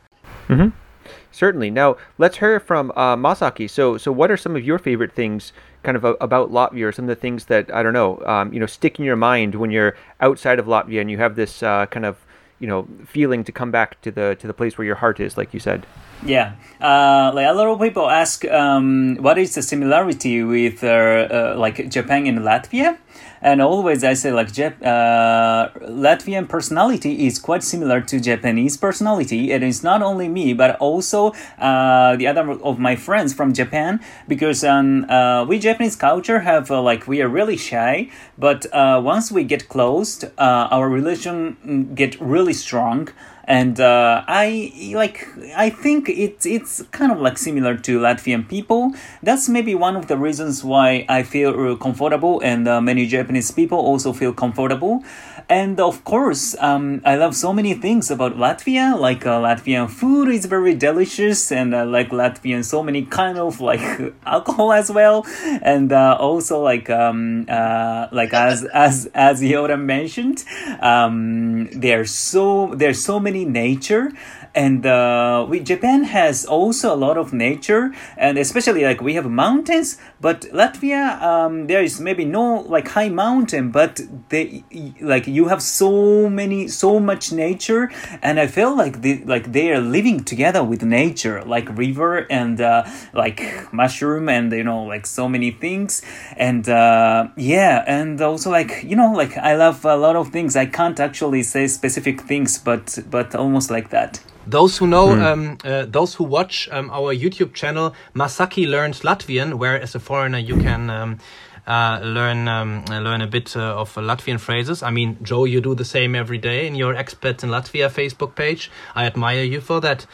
[1.36, 3.70] certainly, now let's hear from uh, Masaki.
[3.70, 5.52] So, so what are some of your favorite things,
[5.84, 8.54] kind of a, about Latvia, or some of the things that I don't know, um,
[8.54, 11.62] you know, stick in your mind when you're outside of Latvia and you have this
[11.62, 12.18] uh, kind of
[12.60, 15.38] you know feeling to come back to the to the place where your heart is,
[15.38, 15.86] like you said.
[16.26, 20.88] Yeah, uh, like a lot of people ask, um, what is the similarity with uh,
[20.88, 22.98] uh, like Japan and Latvia?
[23.46, 29.52] And always I say like Jap- uh, Latvian personality is quite similar to Japanese personality.
[29.52, 34.00] It is not only me, but also uh, the other of my friends from Japan,
[34.28, 39.00] because um, uh, we Japanese culture have uh, like we are really shy, but uh,
[39.14, 43.10] once we get closed, uh, our relation mm, get really strong
[43.48, 48.94] and uh, I like I think it's it's kind of like similar to Latvian people.
[49.22, 53.78] That's maybe one of the reasons why I feel comfortable, and uh, many Japanese people
[53.78, 55.04] also feel comfortable.
[55.48, 59.00] And of course, um, I love so many things about Latvia.
[59.00, 63.62] Like uh, Latvian food is very delicious, and I like Latvian so many kind of
[63.62, 63.82] like
[64.26, 65.24] alcohol as well,
[65.62, 70.44] and uh, also like um, uh, like as as as Yoda mentioned,
[70.80, 74.12] um, there's so there's so many nature
[74.56, 79.30] and uh, we Japan has also a lot of nature, and especially like we have
[79.30, 79.98] mountains.
[80.22, 84.64] But Latvia, um, there is maybe no like high mountain, but they
[85.02, 87.92] like you have so many so much nature,
[88.24, 92.60] and I feel like they like they are living together with nature, like river and
[92.62, 93.42] uh, like
[93.74, 96.02] mushroom and you know like so many things,
[96.38, 100.56] and uh, yeah, and also like you know like I love a lot of things.
[100.56, 104.22] I can't actually say specific things, but but almost like that.
[104.48, 109.56] Those who know, um, uh, those who watch um, our YouTube channel, Masaki learns Latvian,
[109.56, 111.20] where as a foreigner you can um,
[111.68, 114.84] uh, learn um, uh, learn a bit uh, of Latvian phrases.
[114.84, 118.36] I mean, Joe, you do the same every day in your Expats in Latvia Facebook
[118.36, 118.70] page.
[118.94, 120.06] I admire you for that.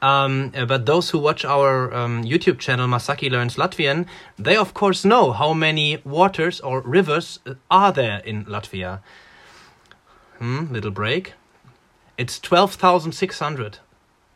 [0.00, 4.06] Um, uh, but those who watch our um, YouTube channel, Masaki learns Latvian,
[4.38, 9.00] they of course know how many waters or rivers uh, are there in Latvia.
[10.38, 11.34] Hmm, little break.
[12.20, 13.78] It's 12,600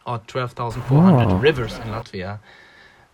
[0.07, 1.37] or 12,400 Wow.
[1.37, 2.39] rivers in Latvia.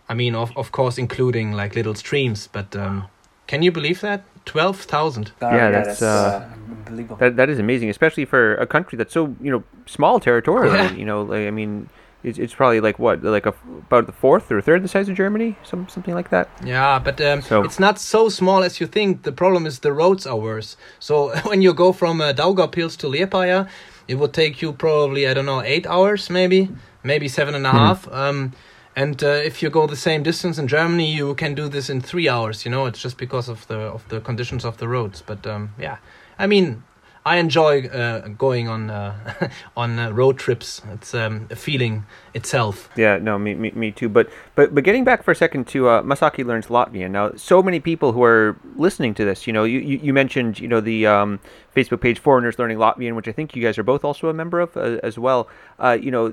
[0.09, 3.05] I mean, of, of course, including like little streams, but um,
[3.47, 4.21] can you believe that?
[4.45, 5.31] 12,000.
[5.41, 7.17] Yeah, that's, uh, unbelievable.
[7.17, 10.77] That that is amazing, especially for a country that's so you know small territorially.
[10.77, 10.91] Yeah.
[10.99, 11.87] You know, like, I mean,
[12.23, 13.53] it's, it's probably like what like a,
[13.87, 16.47] about the fourth or third the size of Germany, some something like that.
[16.65, 19.23] Yeah, but um, So- it's not so small as you think.
[19.23, 20.75] The problem is the roads are worse.
[20.99, 21.13] So
[21.49, 23.67] when you go from uh, Daugavpils to Liepāja,
[24.07, 26.69] it would take you probably I don't know eight hours, maybe,
[27.03, 28.07] maybe seven and a half.
[28.11, 28.53] Um,
[28.95, 32.01] and uh, if you go the same distance in Germany, you can do this in
[32.01, 32.65] three hours.
[32.65, 35.23] You know, it's just because of the of the conditions of the roads.
[35.25, 35.97] But um, yeah,
[36.37, 36.83] I mean,
[37.23, 40.81] I enjoy uh, going on uh, on uh, road trips.
[40.91, 42.89] It's um, a feeling itself.
[42.95, 44.09] Yeah, no, me, me, me too.
[44.09, 47.11] But but but getting back for a second to uh, Masaki learns Latvian.
[47.11, 50.67] Now, so many people who are listening to this, you know, you, you, mentioned you
[50.67, 51.39] know the um,
[51.75, 54.59] Facebook page Foreigners Learning Latvian, which I think you guys are both also a member
[54.59, 55.47] of uh, as well.
[55.77, 56.25] Uh, you know,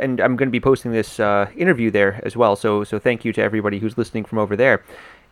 [0.00, 2.56] and I'm going to be posting this interview there as well.
[2.56, 4.82] So so thank you to everybody who's listening from over there.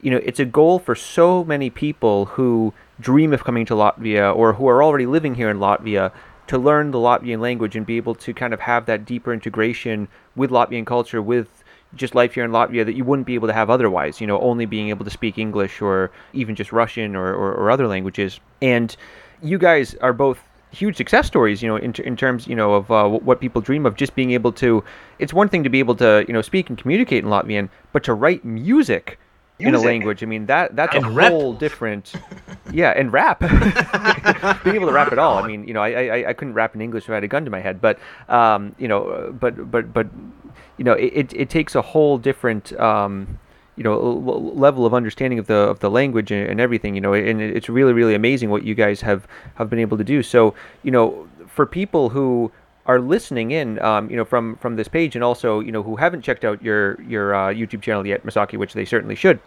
[0.02, 4.34] You know, it's a goal for so many people who dream of coming to Latvia
[4.34, 6.12] or who are already living here in Latvia
[6.48, 10.08] to learn the Latvian language and be able to kind of have that deeper integration
[10.34, 11.62] with Latvian culture, with
[11.94, 14.40] just life here in Latvia that you wouldn't be able to have otherwise, you know,
[14.40, 18.40] only being able to speak English or even just Russian or, or, or other languages.
[18.60, 18.94] And
[19.40, 20.40] you guys are both
[20.72, 23.86] huge success stories, you know, in, in terms, you know, of uh, what people dream
[23.86, 24.82] of just being able to,
[25.18, 28.02] it's one thing to be able to, you know, speak and communicate in Latvian, but
[28.04, 29.18] to write music
[29.68, 30.22] in a language.
[30.22, 31.30] I mean that that's And a rap.
[31.32, 32.12] whole different.
[32.72, 33.40] Yeah, and rap.
[34.64, 35.38] Being able to rap at all.
[35.38, 37.28] I mean, you know, I, I I couldn't rap in English if I had a
[37.28, 37.98] gun to my head, but
[38.28, 40.06] um, you know, but but but
[40.78, 43.38] you know, it it, it takes a whole different um,
[43.76, 43.98] you know
[44.54, 46.94] level of understanding of the of the language and, and everything.
[46.94, 50.04] You know, and it's really really amazing what you guys have have been able to
[50.04, 50.22] do.
[50.22, 52.50] So you know, for people who
[52.86, 55.96] are listening in, um, you know, from from this page, and also you know who
[55.96, 59.38] haven't checked out your your uh, YouTube channel yet, Masaki, which they certainly should.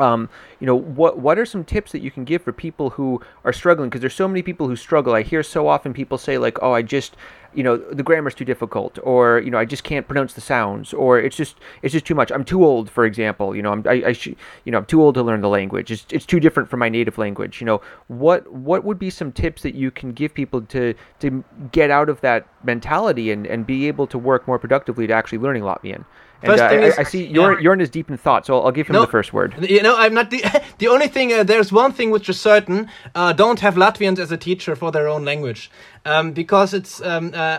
[0.00, 0.28] Um,
[0.60, 3.52] you know, what what are some tips that you can give for people who are
[3.52, 3.90] struggling?
[3.90, 5.14] Because there's so many people who struggle.
[5.14, 7.16] I hear so often people say like, "Oh, I just,
[7.54, 10.94] you know, the grammar's too difficult," or you know, I just can't pronounce the sounds,
[10.94, 12.32] or it's just it's just too much.
[12.32, 13.54] I'm too old, for example.
[13.54, 14.34] You know, I'm I, I sh-
[14.64, 15.90] you know I'm too old to learn the language.
[15.90, 17.60] It's it's too different from my native language.
[17.60, 21.44] You know, what what would be some tips that you can give people to to
[21.72, 25.38] get out of that mentality and and be able to work more productively to actually
[25.38, 26.04] learning Latvian?
[26.42, 27.32] And First uh, thing I, is- I see.
[27.32, 29.02] Jorn, Jorn is deep in thought, so I'll, I'll give him No.
[29.02, 29.54] the first word.
[29.68, 30.42] You know, I'm not the
[30.78, 31.32] the only thing.
[31.32, 34.90] Uh, there's one thing which is certain: uh, don't have Latvians as a teacher for
[34.90, 35.70] their own language,
[36.06, 37.58] um, because it's um, uh,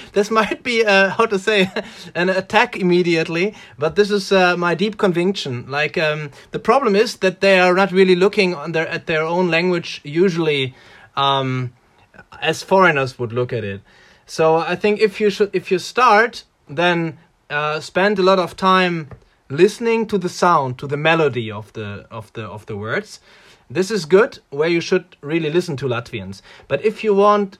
[0.12, 1.70] this might be uh, how to say
[2.14, 3.54] an attack immediately.
[3.78, 5.70] But this is uh, my deep conviction.
[5.70, 9.22] Like um, the problem is that they are not really looking on their at their
[9.24, 10.74] own language usually,
[11.16, 11.72] um,
[12.40, 13.82] as foreigners would look at it.
[14.24, 17.18] So I think if you should if you start, then
[17.50, 19.10] uh, spend a lot of time
[19.48, 23.20] listening to the sound, to the melody of the of the of the words.
[23.68, 26.40] This is good where you should really listen to Latvians.
[26.68, 27.58] But if you want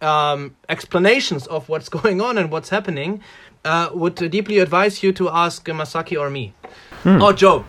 [0.00, 3.22] um, explanations of what's going on and what's happening,
[3.64, 6.54] uh, would deeply advise you to ask Masaki or me
[7.04, 7.64] or Joe.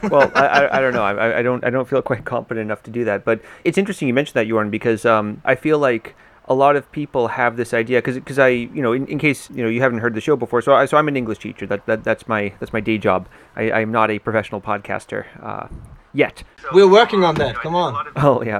[0.10, 1.02] well, I, I, don't know.
[1.02, 3.24] I, I don't I don't feel quite confident enough to do that.
[3.24, 6.14] But it's interesting you mentioned that, Jorn, because um, I feel like
[6.50, 9.48] a lot of people have this idea because because I you know in, in case
[9.50, 10.60] you know you haven't heard the show before.
[10.60, 11.64] So I, so I'm an English teacher.
[11.64, 13.28] That, that that's my that's my day job.
[13.56, 15.68] I, I'm not a professional podcaster uh,
[16.12, 16.42] yet.
[16.72, 17.54] We're working on that.
[17.54, 18.12] Come on.
[18.16, 18.58] Oh yeah,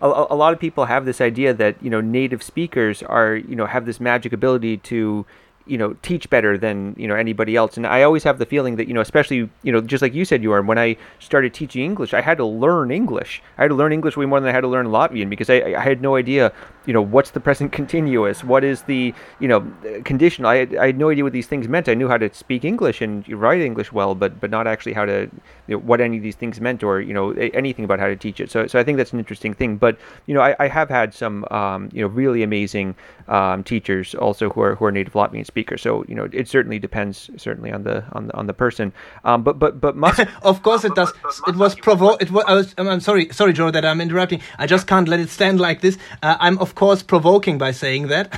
[0.00, 3.36] a, a, a lot of people have this idea that you know native speakers are
[3.36, 5.26] you know have this magic ability to
[5.66, 8.76] you know teach better than you know anybody else, and I always have the feeling
[8.76, 11.52] that you know especially you know just like you said, you are when I started
[11.52, 13.42] teaching English, I had to learn English.
[13.58, 15.74] I had to learn English way more than I had to learn Latvian because I,
[15.76, 16.52] I had no idea
[16.86, 19.70] you know what's the present continuous, what is the you know
[20.04, 20.50] conditional.
[20.50, 21.88] I had, I had no idea what these things meant.
[21.88, 25.04] I knew how to speak English and write English well, but but not actually how
[25.04, 25.30] to
[25.66, 28.16] you know, what any of these things meant or you know anything about how to
[28.16, 28.50] teach it.
[28.50, 29.76] So so I think that's an interesting thing.
[29.76, 32.94] But you know I, I have had some um, you know really amazing
[33.28, 35.82] um, teachers also who are who are native Latvian speakers.
[35.82, 38.92] So you know it certainly depends certainly on the on the on the person.
[39.24, 41.12] Um, but but but must Of course it does.
[41.46, 42.14] It was provo.
[42.16, 42.44] It was.
[42.46, 44.40] I was I'm, sorry, sorry, Joe, that I'm interrupting.
[44.58, 45.98] I just can't let it stand like this.
[46.22, 48.28] Uh, I'm of course provoking by saying that,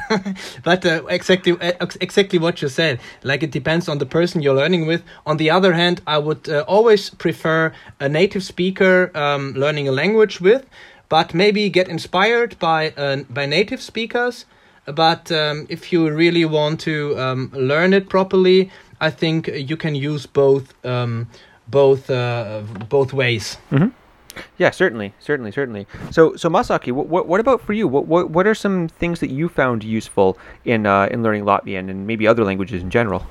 [0.64, 3.00] but uh, exactly, uh, exactly what you said.
[3.22, 5.02] Like it depends on the person you're learning with.
[5.26, 9.92] On the other hand, I would uh, always prefer a native speaker um, learning a
[9.92, 10.64] language with,
[11.10, 14.46] but maybe get inspired by uh, by native speakers.
[14.86, 18.70] But um, if you really want to um, learn it properly,
[19.00, 21.26] I think you can use both um,
[21.66, 23.58] both uh, both ways.
[24.58, 25.86] Yeah, certainly, certainly, certainly.
[26.10, 27.88] So, so Masaki, what, what, what about for you?
[27.88, 31.90] What, what, what are some things that you found useful in uh, in learning Latvian
[31.90, 33.26] and maybe other languages in general?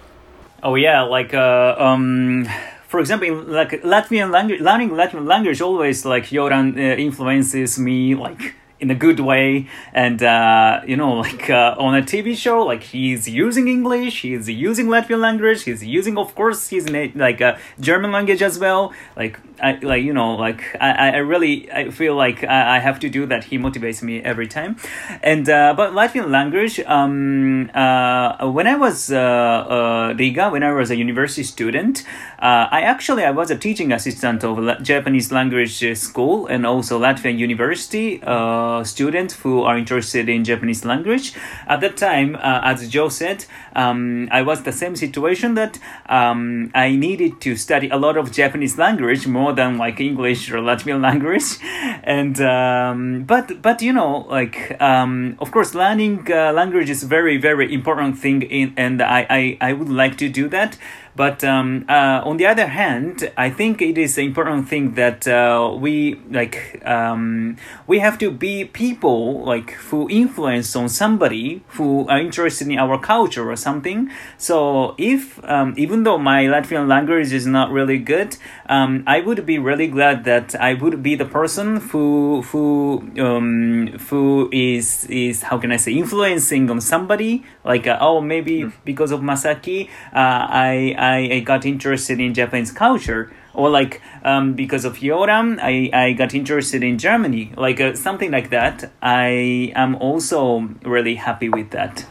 [0.63, 2.48] Oh yeah, like uh, um,
[2.88, 8.56] for example, like Latvian language, learning Latvian language always like Joran uh, influences me like
[8.79, 12.83] in a good way, and uh, you know like uh, on a TV show, like
[12.83, 18.11] he's using English, he's using Latvian language, he's using of course he's like uh, German
[18.11, 18.93] language as well.
[19.15, 22.99] Like I like you know like I, I really I feel like I, I have
[22.99, 23.45] to do that.
[23.45, 24.77] He motivates me every time,
[25.23, 26.79] and uh, but Latvian language.
[26.81, 32.03] Um, uh, when I was uh, uh, Riga, when I was a university student,
[32.39, 37.37] uh, I actually I was a teaching assistant of Japanese language school and also Latvian
[37.37, 41.34] university uh, students who are interested in Japanese language.
[41.67, 46.71] At that time, uh, as Joe said, um, I was the same situation that um,
[46.73, 51.01] I needed to study a lot of Japanese language more than like English or Latvian
[51.10, 51.58] language,
[52.03, 57.38] and um, but but you know like um, of course learning uh, language is very
[57.38, 60.77] very important thing in and I, I I would like to do that
[61.17, 65.27] But um, uh, on the other hand, I think it is an important thing that
[65.27, 72.08] uh, we like um, we have to be people like who influence on somebody who
[72.08, 74.12] are interested in our culture or something.
[74.38, 78.38] So if um, even though my Latvian language is not really good,
[78.69, 83.88] um, I would be really glad that I would be the person who who um,
[84.08, 88.73] who is is how can I say influencing on somebody like uh, oh maybe mm.
[88.86, 93.22] because of Masaki uh, I, I I got interested in Japanese culture
[93.58, 98.32] or like um, because of Yoram, I, I got interested in Germany, like uh, something
[98.32, 98.91] like that.
[99.02, 102.06] I am also really happy with that.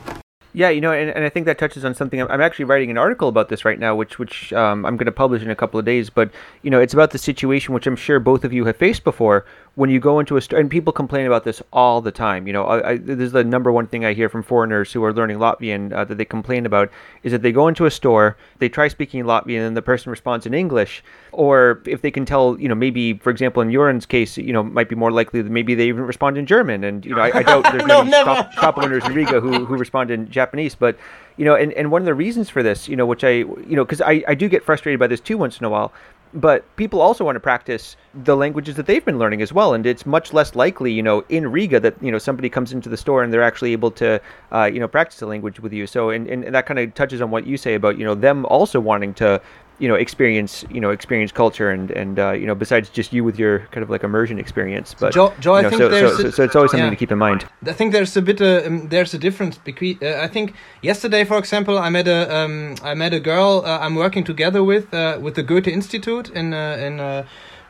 [0.53, 2.19] Yeah, you know, and, and I think that touches on something.
[2.21, 5.13] I'm actually writing an article about this right now, which which um, I'm going to
[5.13, 6.09] publish in a couple of days.
[6.09, 6.31] But
[6.63, 9.45] you know, it's about the situation which I'm sure both of you have faced before,
[9.77, 12.47] when you go into a store, and people complain about this all the time.
[12.47, 15.05] You know, I, I, this is the number one thing I hear from foreigners who
[15.05, 16.91] are learning Latvian uh, that they complain about
[17.23, 20.47] is that they go into a store, they try speaking Latvian, and the person responds
[20.47, 24.39] in English, or if they can tell, you know, maybe for example in Joran's case,
[24.39, 27.15] you know, might be more likely that maybe they even respond in German, and you
[27.15, 30.11] know, I, I doubt there's no, many shop, shop, owners in Riga who who respond
[30.11, 30.97] in Japanese, but
[31.37, 33.77] you know, and, and one of the reasons for this, you know, which I, you
[33.77, 35.93] know, because I, I do get frustrated by this too once in a while,
[36.35, 39.87] but people also want to practice the languages that they've been learning as well and
[39.87, 42.97] it's much less likely you know in riga that you know somebody comes into the
[42.97, 44.21] store and they're actually able to
[44.53, 45.87] uh, you know practice the language with you.
[45.87, 48.47] So and, and that kind of touches on what you say about you know them
[48.47, 49.41] also wanting to
[49.79, 53.23] you know experience you know experience culture and and uh, you know besides just you
[53.25, 55.89] with your kind of like immersion experience but Joe, Joe you know, I think so,
[55.89, 56.91] there's so, so, it's always something yeah.
[56.91, 59.99] to keep in mind I think there's a bit uh, um, there's a difference between
[60.03, 63.79] uh, I think yesterday for example I met a um, I met a girl uh,
[63.81, 67.01] I'm working together with uh, with the Goethe Institute in uh, in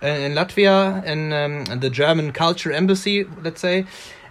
[0.03, 3.87] in Latvia and um, the German Culture Embassy let's say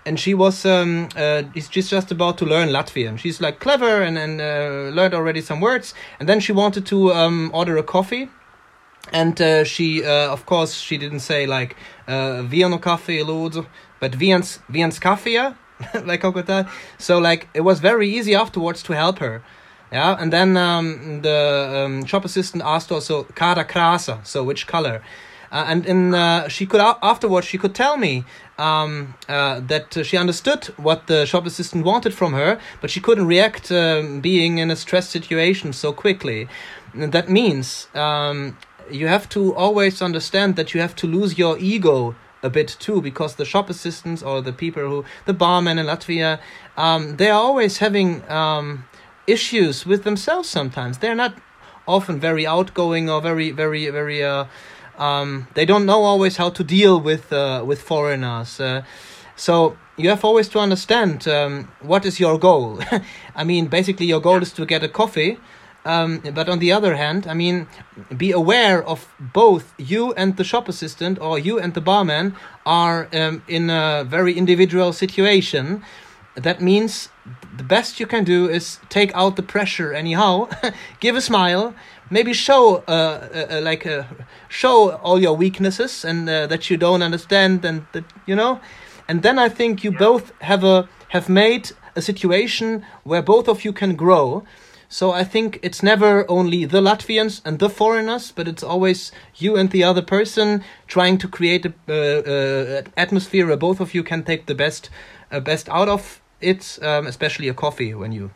[0.05, 3.17] and she was um, uh, she's just about to learn Latvian.
[3.17, 5.93] She's like clever and and uh, learned already some words.
[6.19, 8.29] And then she wanted to um, order a coffee,
[9.11, 11.75] and uh, she uh, of course she didn't say like
[12.07, 13.65] uh, vienu kafiju lūdzu
[13.99, 15.55] but viens viens kafija
[16.05, 19.43] like that so like it was very easy afterwards to help her
[19.91, 25.01] yeah and then um, the um, shop assistant asked also kāda krāsa so which color
[25.51, 28.23] uh, and in uh, she could afterwards she could tell me
[28.57, 33.27] um, uh, that she understood what the shop assistant wanted from her, but she couldn't
[33.27, 36.47] react um, being in a stress situation so quickly.
[36.93, 38.57] And that means um,
[38.89, 43.01] you have to always understand that you have to lose your ego a bit too
[43.01, 46.39] because the shop assistants or the people who the barman in Latvia
[46.77, 48.85] um, they are always having um,
[49.25, 51.35] issues with themselves sometimes they're not
[51.87, 54.45] often very outgoing or very very very uh,
[54.97, 58.83] um, they don't know always how to deal with uh, with foreigners uh,
[59.35, 62.79] so you have always to understand um, what is your goal
[63.35, 65.37] I mean basically your goal is to get a coffee
[65.85, 67.67] um, but on the other hand, I mean,
[68.17, 73.07] be aware of both you and the shop assistant or you and the barman are
[73.13, 75.83] um, in a very individual situation.
[76.33, 77.09] That means
[77.55, 80.49] the best you can do is take out the pressure anyhow,
[80.99, 81.75] give a smile,
[82.09, 84.03] maybe show uh, uh, uh like uh,
[84.49, 88.59] show all your weaknesses and uh, that you don't understand and that you know,
[89.07, 89.99] and then I think you yeah.
[89.99, 94.43] both have a have made a situation where both of you can grow
[94.89, 99.57] so I think it's never only the Latvians and the foreigners, but it's always you
[99.57, 104.03] and the other person trying to create a uh, uh, atmosphere where both of you
[104.03, 104.89] can take the best
[105.31, 108.31] uh, best out of it, um, especially a coffee when you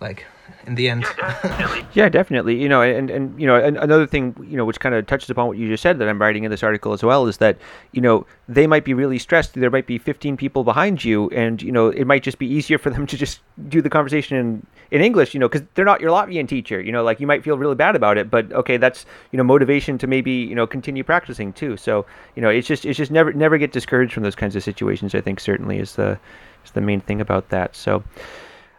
[0.00, 0.26] like
[0.66, 1.02] in the end.
[1.02, 1.86] Yeah, definitely.
[1.94, 2.60] yeah, definitely.
[2.60, 5.46] You know, and and you know, another thing, you know, which kind of touches upon
[5.46, 7.58] what you just said that I'm writing in this article as well is that
[7.92, 9.54] you know they might be really stressed.
[9.54, 12.78] There might be 15 people behind you, and you know it might just be easier
[12.78, 15.34] for them to just do the conversation in in English.
[15.34, 16.80] You know, because they're not your Latvian teacher.
[16.80, 19.44] You know, like you might feel really bad about it, but okay, that's you know
[19.44, 21.76] motivation to maybe you know continue practicing too.
[21.76, 24.62] So you know, it's just it's just never never get discouraged from those kinds of
[24.62, 25.14] situations.
[25.14, 26.18] I think certainly is the
[26.64, 27.76] is the main thing about that.
[27.76, 28.02] So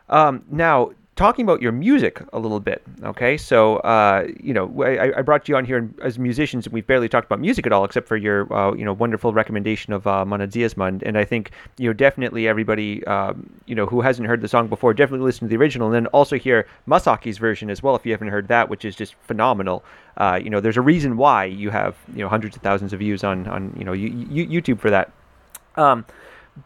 [0.10, 2.82] um, now talking about your music a little bit.
[3.04, 6.86] Okay, so uh, you know, I, I, brought you on here as musicians, and we've
[6.86, 10.06] barely talked about music at all, except for your uh, you know wonderful recommendation of
[10.08, 14.48] uh, and I think you know definitely everybody um, you know who hasn't heard the
[14.48, 17.96] song before definitely listen to the original, and then also hear Masaki's version as well
[17.96, 19.84] if you haven't heard that, which is just phenomenal.
[20.18, 23.00] Uh, you know, there's a reason why you have you know hundreds of thousands of
[23.00, 25.12] views on on you know YouTube for that.
[25.78, 26.06] Um,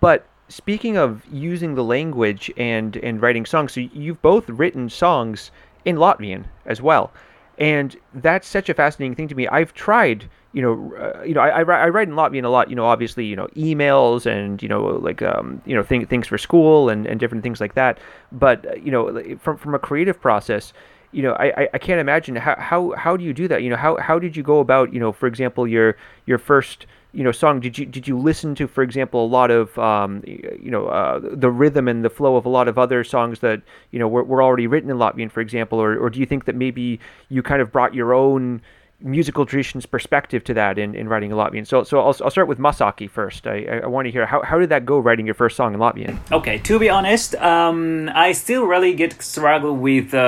[0.02, 5.52] but speaking of using the language and and writing songs, so you've both written songs
[5.86, 7.12] in Latvian as well,
[7.58, 9.48] and that's such a fascinating thing to me.
[9.48, 12.70] I've tried, you know, uh, you know, I, I, I, write in Latvian a lot.
[12.70, 16.28] You know, obviously, you know, emails and you know, like um, you know, thing, things
[16.28, 18.00] for school and, and different things like that.
[18.32, 20.74] But uh, you know, from from a creative process,
[21.12, 23.64] you know, I, I can't imagine how, how how do you do that?
[23.64, 25.96] You know, how how did you go about, you know, for example, your
[26.26, 29.50] your first you know song did you did you listen to for example a lot
[29.50, 33.04] of um, you know uh, the rhythm and the flow of a lot of other
[33.04, 36.20] songs that you know were, were already written in Latvian for example or, or do
[36.20, 37.00] you think that maybe
[37.30, 38.62] you kind of brought your own
[39.02, 41.66] musical traditions perspective to that in, in writing in Latvian.
[41.66, 43.48] So so I'll, I'll start with Masaki first.
[43.48, 45.80] I, I want to hear how, how did that go writing your first song in
[45.80, 46.18] Latvian?
[46.32, 50.20] Okay, to be honest, um, I still really get struggle with uh,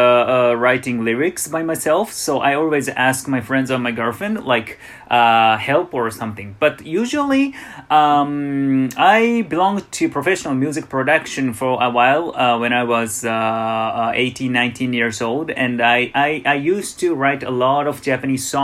[0.51, 2.13] uh, writing lyrics by myself.
[2.13, 4.79] So I always ask my friends or my girlfriend like
[5.11, 6.55] uh, help or something.
[6.57, 7.53] But usually,
[7.89, 13.29] um, I belonged to professional music production for a while uh, when I was uh,
[13.29, 18.01] uh, 18, 19 years old, and I, I, I used to write a lot of
[18.01, 18.60] Japanese songs,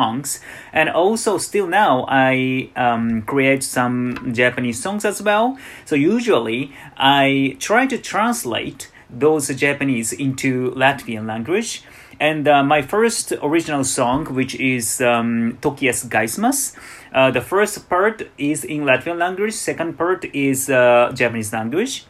[0.74, 5.58] and also still now I um, create some Japanese songs as well.
[5.86, 11.84] So usually I try to translate those Japanese into Latvian language
[12.20, 16.76] and uh, my first original song, which is um, Gaismas,
[17.14, 22.06] uh, the first part is in Latvian language, second part is uh, Japanese language.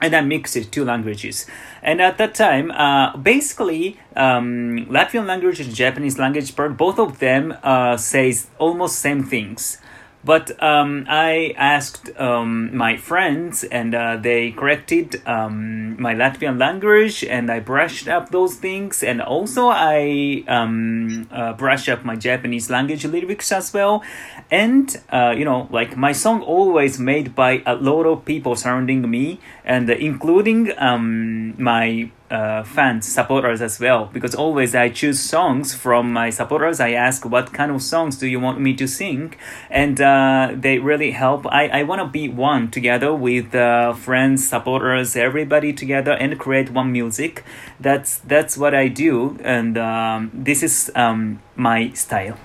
[0.00, 1.46] And I mixed it two languages.
[1.82, 7.54] And at that time, uh, basically, um, Latvian language and Japanese language both of them
[7.62, 9.78] uh, says almost same things.
[10.26, 17.22] But um, I asked um, my friends, and uh, they corrected um, my Latvian language,
[17.22, 22.68] and I brushed up those things, and also I um, uh, brushed up my Japanese
[22.70, 24.02] language lyrics as well.
[24.50, 29.08] And uh, you know, like my song always made by a lot of people surrounding
[29.08, 34.10] me, and including um, my uh, fans, supporters as well.
[34.12, 36.80] Because always I choose songs from my supporters.
[36.80, 39.34] I ask, what kind of songs do you want me to sing?
[39.70, 41.46] And uh, they really help.
[41.46, 46.70] I, I want to be one together with uh, friends, supporters, everybody together and create
[46.70, 47.44] one music.
[47.80, 49.38] That's, that's what I do.
[49.42, 52.38] And um, this is um, my style.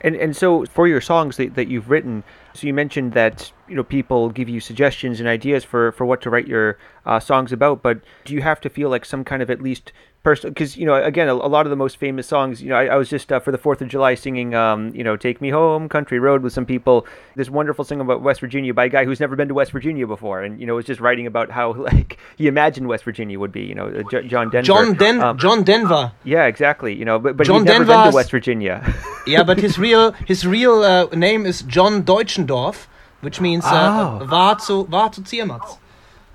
[0.00, 2.22] And, and so for your songs that, that you've written,
[2.56, 6.20] so you mentioned that you know people give you suggestions and ideas for for what
[6.22, 9.42] to write your uh, songs about, but do you have to feel like some kind
[9.42, 9.92] of at least
[10.26, 10.52] personal?
[10.52, 12.60] Because you know, again, a, a, lot of the most famous songs.
[12.60, 15.04] You know, I, I was just uh, for the Fourth of July singing, um, you
[15.04, 17.06] know, "Take Me Home, Country Road" with some people.
[17.36, 20.04] This wonderful song about West Virginia by a guy who's never been to West Virginia
[20.04, 23.52] before, and you know, was just writing about how like he imagined West Virginia would
[23.52, 23.62] be.
[23.62, 24.66] You know, uh, J- John Denver.
[24.66, 26.12] John Den- um, John Denver.
[26.24, 26.92] Yeah, exactly.
[26.92, 28.94] You know, but but John he's never Denver's, been to West Virginia.
[29.28, 32.86] yeah, but his real his real uh, name is John Deutschendorf
[33.22, 34.26] which means uh, oh.
[34.26, 35.78] Vācu, Vācu ciemats.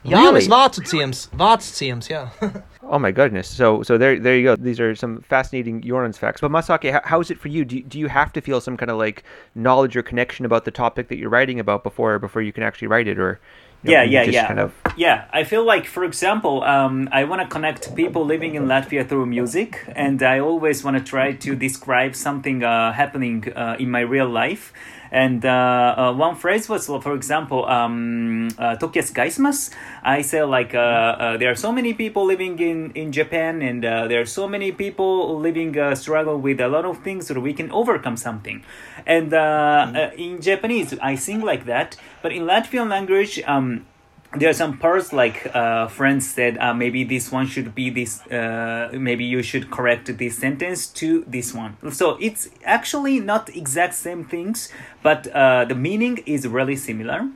[0.04, 0.42] Really?
[0.42, 2.32] Jānis Vācu ciems, Vācu ciems, yeah.
[2.92, 3.48] oh my goodness!
[3.48, 4.56] So so there there you go.
[4.56, 6.42] These are some fascinating Joran's facts.
[6.42, 7.66] But Masaki, how, how is it for you?
[7.66, 9.24] Do do you have to feel some kind of like
[9.56, 12.90] knowledge or connection about the topic that you're writing about before before you can actually
[12.90, 13.40] write it, or
[13.84, 14.48] you know, yeah, yeah, yeah.
[14.48, 14.74] Kind of...
[14.96, 19.08] Yeah, I feel like, for example, um, I want to connect people living in Latvia
[19.08, 23.90] through music, and I always want to try to describe something uh, happening uh, in
[23.90, 24.72] my real life.
[25.12, 29.70] And uh, uh, one phrase was, for example, um, uh, Tokies Gaismas.
[30.04, 33.84] I say like uh, uh, there are so many people living in, in Japan, and
[33.84, 37.38] uh, there are so many people living uh, struggle with a lot of things, so
[37.40, 38.64] we can overcome something.
[39.06, 40.16] And mm.
[40.18, 43.86] in Japanese, I sing like that, but in Latvian language, um,
[44.34, 48.26] there are some parts like uh, friends said uh, maybe this one should be this
[48.28, 51.76] uh, maybe you should correct this sentence to this one.
[51.92, 54.70] So it's actually not exact same things
[55.04, 57.30] but uh, the meaning is really similar.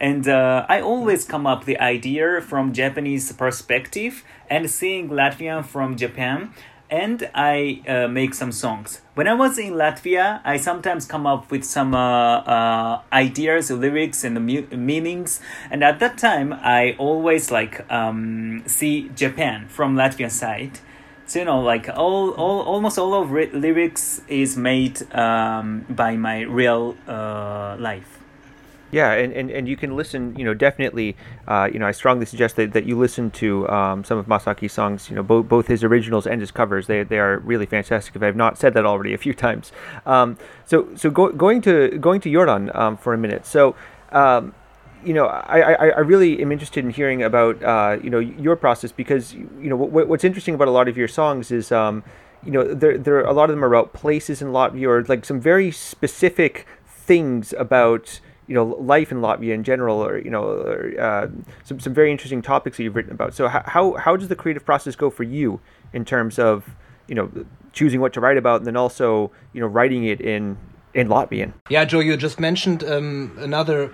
[0.00, 5.96] And uh, i always come up the idea from japanese perspective and seeing latvian from
[5.96, 6.52] japan
[6.90, 9.00] and I uh, make some songs.
[9.14, 14.24] When I was in Latvia, I sometimes come up with some uh, uh, ideas, lyrics,
[14.24, 15.40] and mu- meanings.
[15.70, 20.78] And at that time, I always like um, see Japan from Latvian side.
[21.26, 26.16] So you know, like all, all almost all of ri- lyrics is made um, by
[26.16, 28.17] my real uh, life.
[28.90, 31.14] Yeah, and, and, and you can listen, you know, definitely,
[31.46, 34.72] uh, you know, I strongly suggest that, that you listen to um, some of Masaki's
[34.72, 36.86] songs, you know, both both his originals and his covers.
[36.86, 38.16] They, they are really fantastic.
[38.16, 39.72] If I've not said that already a few times.
[40.06, 43.44] Um, so so go, going to going to Joran um, for a minute.
[43.44, 43.76] So,
[44.10, 44.54] um,
[45.04, 48.56] you know, I, I, I really am interested in hearing about, uh, you know, your
[48.56, 52.02] process because, you know, what, what's interesting about a lot of your songs is, um,
[52.42, 55.24] you know, there, there a lot of them are about places in Latvia or like
[55.24, 60.42] some very specific things about you know life in Latvia in general, or you know,
[60.42, 61.28] or, uh,
[61.64, 63.34] some some very interesting topics that you've written about.
[63.34, 65.60] So how how does the creative process go for you
[65.92, 66.64] in terms of
[67.06, 67.30] you know
[67.72, 70.56] choosing what to write about, and then also you know writing it in
[70.94, 71.52] in Latvian?
[71.68, 73.90] Yeah, Joe, you just mentioned um, another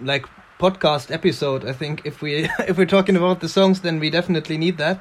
[0.00, 0.26] like
[0.58, 1.64] podcast episode.
[1.64, 5.00] I think if we if we're talking about the songs, then we definitely need that.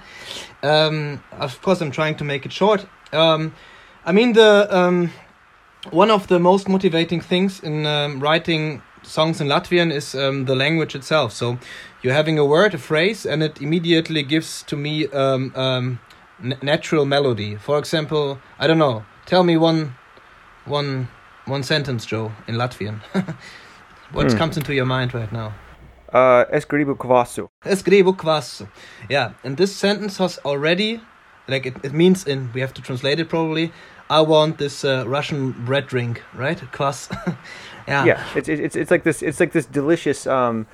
[0.61, 2.85] Um, of course, I'm trying to make it short.
[3.13, 3.55] Um,
[4.05, 5.11] I mean the um,
[5.91, 10.55] one of the most motivating things in um, writing songs in Latvian is um, the
[10.55, 11.31] language itself.
[11.33, 11.57] So
[12.01, 15.99] you're having a word, a phrase, and it immediately gives to me um, um,
[16.61, 17.55] natural melody.
[17.55, 19.03] For example, I don't know.
[19.25, 19.95] Tell me one,
[20.65, 21.07] one,
[21.45, 23.01] one sentence, Joe, in Latvian.
[24.11, 24.37] what Hmm.
[24.37, 25.53] comes into your mind right now?
[26.13, 27.47] Uh, es gribu kvasu.
[27.65, 28.67] Es gribu kvasu.
[29.09, 31.01] Yeah, and this sentence has already,
[31.47, 33.71] like it, it means in, we have to translate it probably,
[34.09, 36.57] I want this uh, Russian bread drink, right?
[36.71, 37.09] Kvass.
[37.87, 38.05] yeah.
[38.05, 40.67] yeah it's it's it's like this it's like this delicious um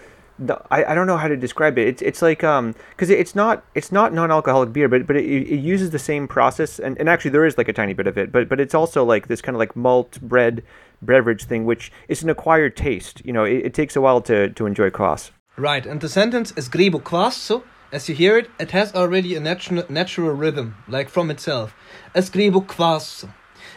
[0.71, 1.87] I, I don't know how to describe it.
[1.87, 5.59] It's it's like um because it's not it's not non-alcoholic beer, but but it, it
[5.59, 8.31] uses the same process, and, and actually there is like a tiny bit of it,
[8.31, 10.63] but but it's also like this kind of like malt bread
[11.01, 13.23] beverage thing, which is an acquired taste.
[13.23, 15.29] You know, it, it takes a while to to enjoy kvass.
[15.55, 19.39] Right, and the sentence es gribu So as you hear it, it has already a
[19.39, 21.75] natural natural rhythm, like from itself.
[22.15, 23.29] Es gribu kvasu,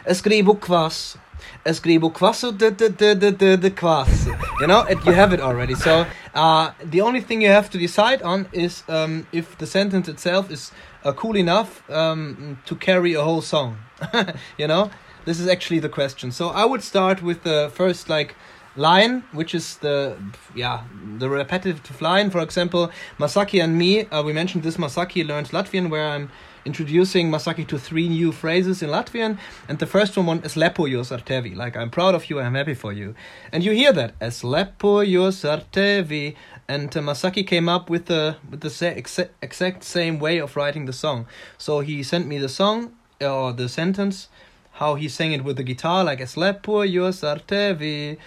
[0.07, 1.19] es gribu kvasu,
[1.65, 2.11] es gribu
[2.59, 4.37] de de de de de de kvasu.
[4.61, 5.75] You know, it, you have it already.
[5.75, 10.09] So uh, the only thing you have to decide on is um, if the sentence
[10.09, 10.73] itself is
[11.05, 13.79] uh, cool enough um, to carry a whole song.
[14.59, 14.91] you know,
[15.25, 16.31] this is actually the question.
[16.31, 18.35] So I would start with the first like
[18.77, 20.17] line, which is the
[20.55, 20.85] yeah
[21.19, 22.31] the repetitive line.
[22.31, 24.07] For example, Masaki and me.
[24.07, 24.77] Uh, we mentioned this.
[24.77, 26.31] Masaki learns Latvian, where I'm
[26.67, 29.39] introducing Masaki to three new phrases in Latvian,
[29.69, 32.75] and the first one is "Lepojos ar tevi," like "I'm proud of you, I'm happy
[32.75, 33.15] for you,"
[33.53, 36.35] and you hear that as "Lepojos ar tevi."
[36.69, 40.93] And uh, Masaki came up with the with the exact same way of writing the
[40.93, 41.27] song.
[41.57, 42.93] So he sent me the song
[43.23, 44.29] uh, or the sentence,
[44.73, 48.19] how he sang it with the guitar, like "Es lepojos ar tevi."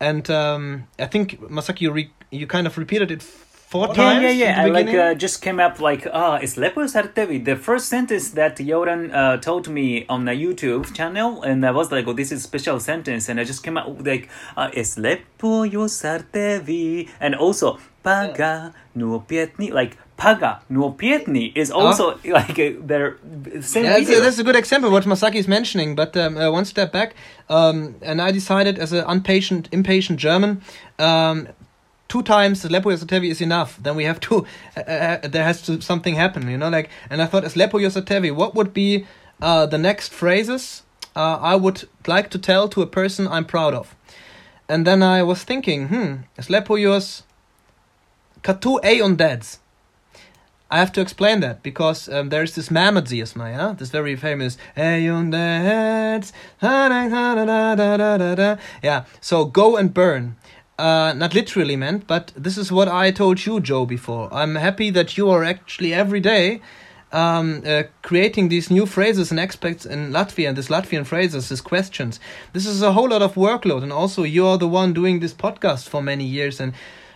[0.00, 3.22] And um, I think Masaki, re- you kind of repeated it
[3.76, 4.22] four Yeah, times.
[4.24, 4.62] yeah, yeah.
[4.62, 7.38] I like uh, just came up like, ah, it's Lepos Artevi.
[7.50, 11.88] The first sentence that Joran uh, told me on the YouTube channel, and I was
[11.94, 14.24] like, oh, this is special sentence, and I just came up like,
[14.56, 22.04] uh, es Lepos Artevi, and also paga nuopietni, like paga nuopietni is also
[22.38, 23.18] like uh, their
[23.60, 24.20] same Yeah, that's, video.
[24.24, 25.94] that's a good example what Masaki is mentioning.
[25.94, 27.14] But um, uh, one step back,
[27.50, 30.62] um, and I decided as an impatient, impatient German,
[30.98, 31.48] um,
[32.08, 33.78] two times lepo yosatevi is enough.
[33.82, 34.46] Then we have to,
[34.76, 36.68] uh, uh, there has to something happen, you know.
[36.68, 39.06] Like, and I thought as lepo yosatevi, what would be
[39.40, 40.82] uh, the next phrases
[41.14, 43.94] uh, I would like to tell to a person I'm proud of?
[44.68, 47.22] And then I was thinking, hmm, as lepo yos
[48.42, 49.58] katu a on dads.
[50.68, 53.74] I have to explain that because um, there's this Mana Dziesma, yeah?
[53.78, 56.18] This very famous "Hey on the
[58.82, 59.04] yeah.
[59.20, 60.36] So go and burn.
[60.78, 64.28] Uh, not literally meant, but this is what I told you, Joe, before.
[64.32, 66.60] I'm happy that you are actually every day
[67.12, 72.20] um, uh, creating these new phrases and aspects in Latvian, these Latvian phrases, these questions.
[72.52, 75.32] This is a whole lot of workload, and also you are the one doing this
[75.32, 76.74] podcast for many years, and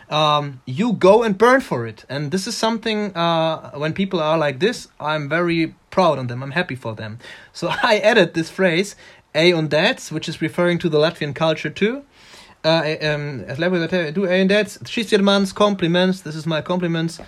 [0.09, 2.05] um, you go and burn for it.
[2.09, 6.41] And this is something uh, when people are like this, I'm very proud on them.
[6.41, 7.19] I'm happy for them.
[7.53, 8.95] So I added this phrase,
[9.35, 12.03] A on dads, which is referring to the Latvian culture too.
[12.63, 16.21] Uh, um, level that I do A on dads, Šis compliments.
[16.21, 17.19] This is my compliments.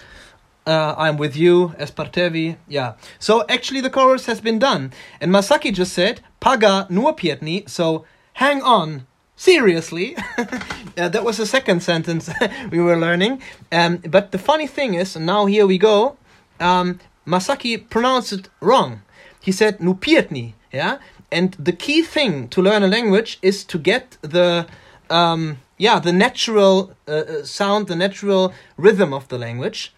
[0.66, 2.58] Uh, I'm with you, Espartevi.
[2.68, 2.94] Yeah.
[3.20, 4.94] So actually, the chorus has been done.
[5.20, 7.68] And Masaki just said, Paga nuopietni.
[7.70, 9.08] So hang on.
[9.36, 10.16] Seriously.
[10.38, 12.30] uh, that was the second sentence
[12.72, 13.42] we were learning.
[13.72, 16.18] Um, but the funny thing is, now here we go,
[16.60, 19.02] um, Masaki pronounced it wrong.
[19.42, 20.54] He said nupietni.
[20.72, 21.00] Yeah.
[21.32, 24.68] And the key thing to learn a language is to get the
[25.14, 29.94] um, yeah the natural uh, uh, sound, the natural rhythm of the language.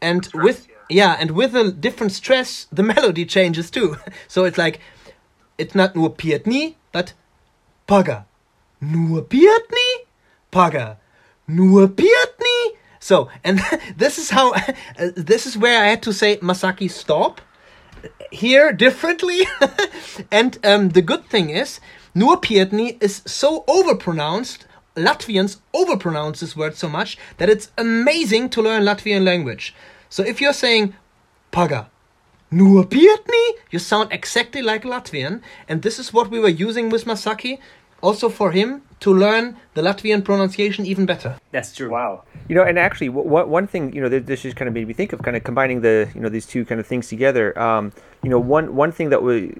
[0.00, 3.96] And with yeah and with a different stress the melody changes too.
[4.28, 4.80] So it's like
[5.56, 7.14] it's not nur pietni but
[7.86, 8.26] paga.
[8.80, 9.88] Nur pietni?
[10.50, 10.98] Paga.
[11.46, 12.76] Nur pietni?
[13.00, 13.60] So and
[13.96, 14.72] this is how uh,
[15.16, 17.40] this is where i had to say masaki stop.
[18.30, 19.40] Here differently.
[20.30, 21.80] And um, the good thing is
[22.14, 24.66] nur pietni is so overpronounced
[24.98, 29.74] Latvians overpronounce this word so much that it's amazing to learn Latvian language.
[30.08, 30.94] So if you're saying
[31.50, 31.88] paga,
[32.50, 37.04] nur pietni, you sound exactly like Latvian, and this is what we were using with
[37.04, 37.58] Masaki,
[38.02, 41.36] also for him to learn the Latvian pronunciation even better.
[41.52, 41.90] That's true.
[41.90, 42.24] Wow.
[42.48, 44.88] You know, and actually, what one thing you know, th- this just kind of made
[44.88, 47.56] me think of kind of combining the you know these two kind of things together.
[47.58, 47.92] Um,
[48.22, 49.50] you know, one one thing that was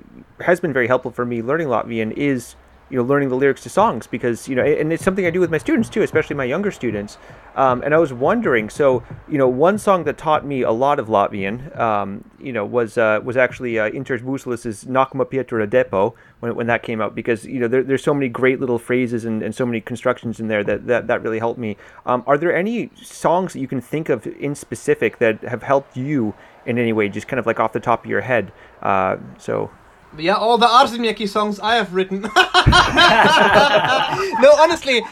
[0.41, 2.57] has been very helpful for me learning Latvian is
[2.91, 5.41] you know learning the lyrics to songs because you know and it's something I do
[5.41, 7.19] with my students too, especially my younger students.
[7.57, 10.99] Um, and I was wondering, so you know, one song that taught me a lot
[10.99, 16.15] of Latvian, um, you know, was uh, was actually uh, Intars Busulis's Nākamā Pietura Depo
[16.41, 19.25] when, when that came out because you know there, there's so many great little phrases
[19.25, 21.77] and, and so many constructions in there that that, that really helped me.
[22.07, 25.97] Um, are there any songs that you can think of in specific that have helped
[25.97, 26.35] you
[26.65, 28.53] in any way, just kind of like off the top of your head?
[28.83, 29.71] Uh, so
[30.17, 32.23] yeah, all the Ārzemnieki songs I have written.
[32.23, 32.29] no,
[34.59, 35.03] honestly,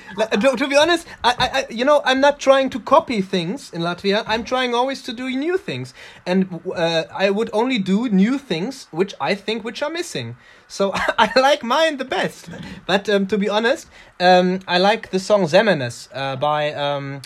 [0.41, 3.83] to, to be honest, I, I, you know, I'm not trying to copy things in
[3.83, 4.25] Latvia.
[4.27, 5.93] I'm trying always to do new things,
[6.25, 10.37] and uh, I would only do new things which I think which are missing.
[10.69, 12.49] So I like mine the best.
[12.87, 13.89] But um, to be honest,
[14.19, 16.73] um, I like the song Zemenes uh, by.
[16.73, 17.21] Um,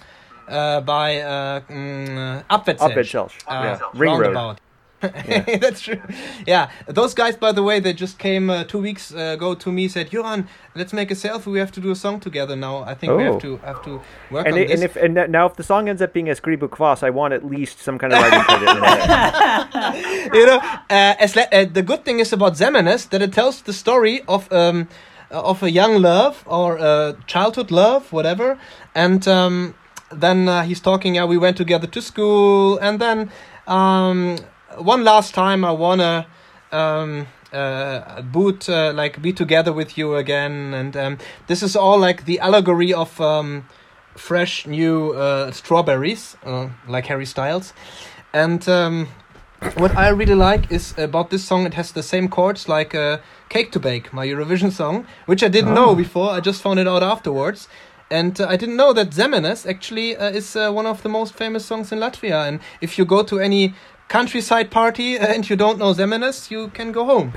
[0.49, 3.15] uh, by uh, mm, Apvedceļš.
[3.47, 3.79] Uh, yeah.
[3.95, 4.61] Ring Road.
[5.03, 5.57] Yeah.
[5.61, 6.01] That's true.
[6.47, 9.89] Yeah, those guys, by the way, they just came uh, two weeks ago to me.
[9.89, 11.47] Said, "Johan, let's make a selfie.
[11.47, 12.83] We have to do a song together now.
[12.83, 13.17] I think oh.
[13.17, 13.41] we have oh.
[13.41, 15.89] to have to work and on it, this." And if and now, if the song
[15.89, 18.69] ends up being a Skribu Kvas, I want at least some kind of writing credit.
[20.35, 24.23] you know, uh, uh, the good thing is about Zemenes that it tells the story
[24.29, 24.53] of.
[24.53, 24.89] Um,
[25.31, 28.59] of a young love or a childhood love, whatever,
[28.97, 29.77] and um,
[30.11, 31.15] then uh, he's talking.
[31.15, 33.31] Yeah, we went together to school, and then
[33.67, 34.39] um,
[34.77, 36.27] one last time I wanna
[36.73, 41.99] um, uh, boot uh, like be together with you again, and um, this is all
[41.99, 43.67] like the allegory of um,
[44.17, 47.73] fresh new uh, strawberries, uh, like Harry Styles,
[48.33, 49.09] and um,
[49.77, 51.67] what I really like is about this song.
[51.67, 53.19] It has the same chords like uh,
[53.49, 55.87] "Cake to Bake," my Eurovision song, which I didn't oh.
[55.87, 56.31] know before.
[56.31, 57.69] I just found it out afterwards.
[58.13, 61.33] And uh, I didn't know that Zemenes actually uh, is uh, one of the most
[61.33, 62.49] famous songs in Latvia.
[62.49, 63.73] And if you go to any
[64.11, 67.33] countryside party and you don't know Zemenes, you can go home.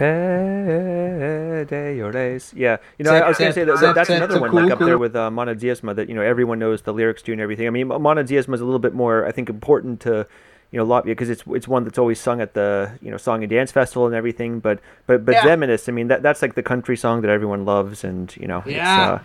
[2.54, 4.98] Yeah, you know, I was going to say that, that's another one, like up there
[4.98, 7.68] with uh, that you know everyone knows the lyrics to and everything.
[7.68, 10.28] I mean, Mana Dziesma is a little bit more, I think, important to
[10.72, 13.44] you know Latvia because it's it's one that's always sung at the you know song
[13.44, 14.60] and dance festival and everything.
[14.60, 15.46] But but but yeah.
[15.54, 19.12] I mean, that that's like the country song that everyone loves, and you know, yeah.
[19.12, 19.20] Uh,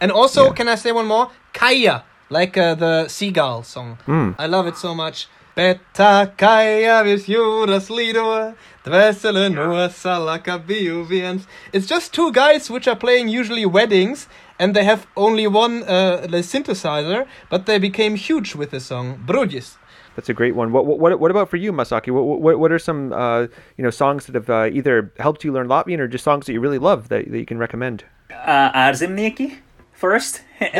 [0.00, 0.52] and also, yeah.
[0.52, 1.32] can I say one more?
[1.52, 3.98] Kaya, like uh, the seagull song.
[4.06, 4.36] Mm.
[4.38, 5.26] I love it so much.
[5.58, 8.54] Beta kaja vis jūras lido,
[8.86, 11.48] dvēsele no salaka biju viens.
[11.72, 14.28] It's just two guys which are playing usually weddings,
[14.60, 19.18] and they have only one uh, synthesizer, but they became huge with the song.
[19.26, 19.78] Brudis.
[20.14, 20.70] That's a great one.
[20.70, 22.12] What what what about for you, Masaki?
[22.12, 25.50] What what, what are some uh, you know songs that have uh, either helped you
[25.50, 28.04] learn Latvian or just songs that you really love that, that you can recommend?
[28.30, 29.58] Uh, Ārzemnieki
[29.90, 30.42] first.
[30.60, 30.70] hey,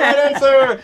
[0.00, 0.82] right answer.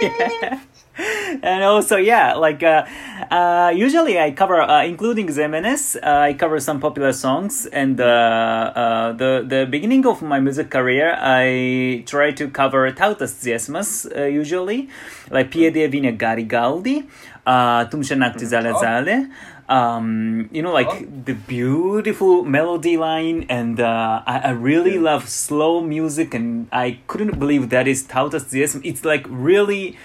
[0.00, 0.60] yeah.
[1.42, 2.84] and also yeah like uh,
[3.30, 8.04] uh, usually i cover uh, including zemenes uh, i cover some popular songs and uh,
[8.04, 14.88] uh, the the beginning of my music career i try to cover tautas dziesmas usually
[15.30, 17.04] like pie Dieviņa gari galdi
[17.46, 17.84] uh,
[18.16, 19.28] nakti zale zale
[19.68, 21.06] um, you know, like oh.
[21.24, 25.00] the beautiful melody line, and uh, I, I really yeah.
[25.00, 28.82] love slow music, and I couldn't believe that is Tautas Dziesmas.
[28.84, 29.96] It's like really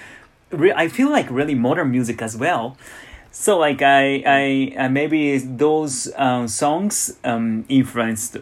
[0.52, 2.78] re- I feel like really modern music as well.
[3.32, 8.38] So like I I, I maybe those um, songs um, influenced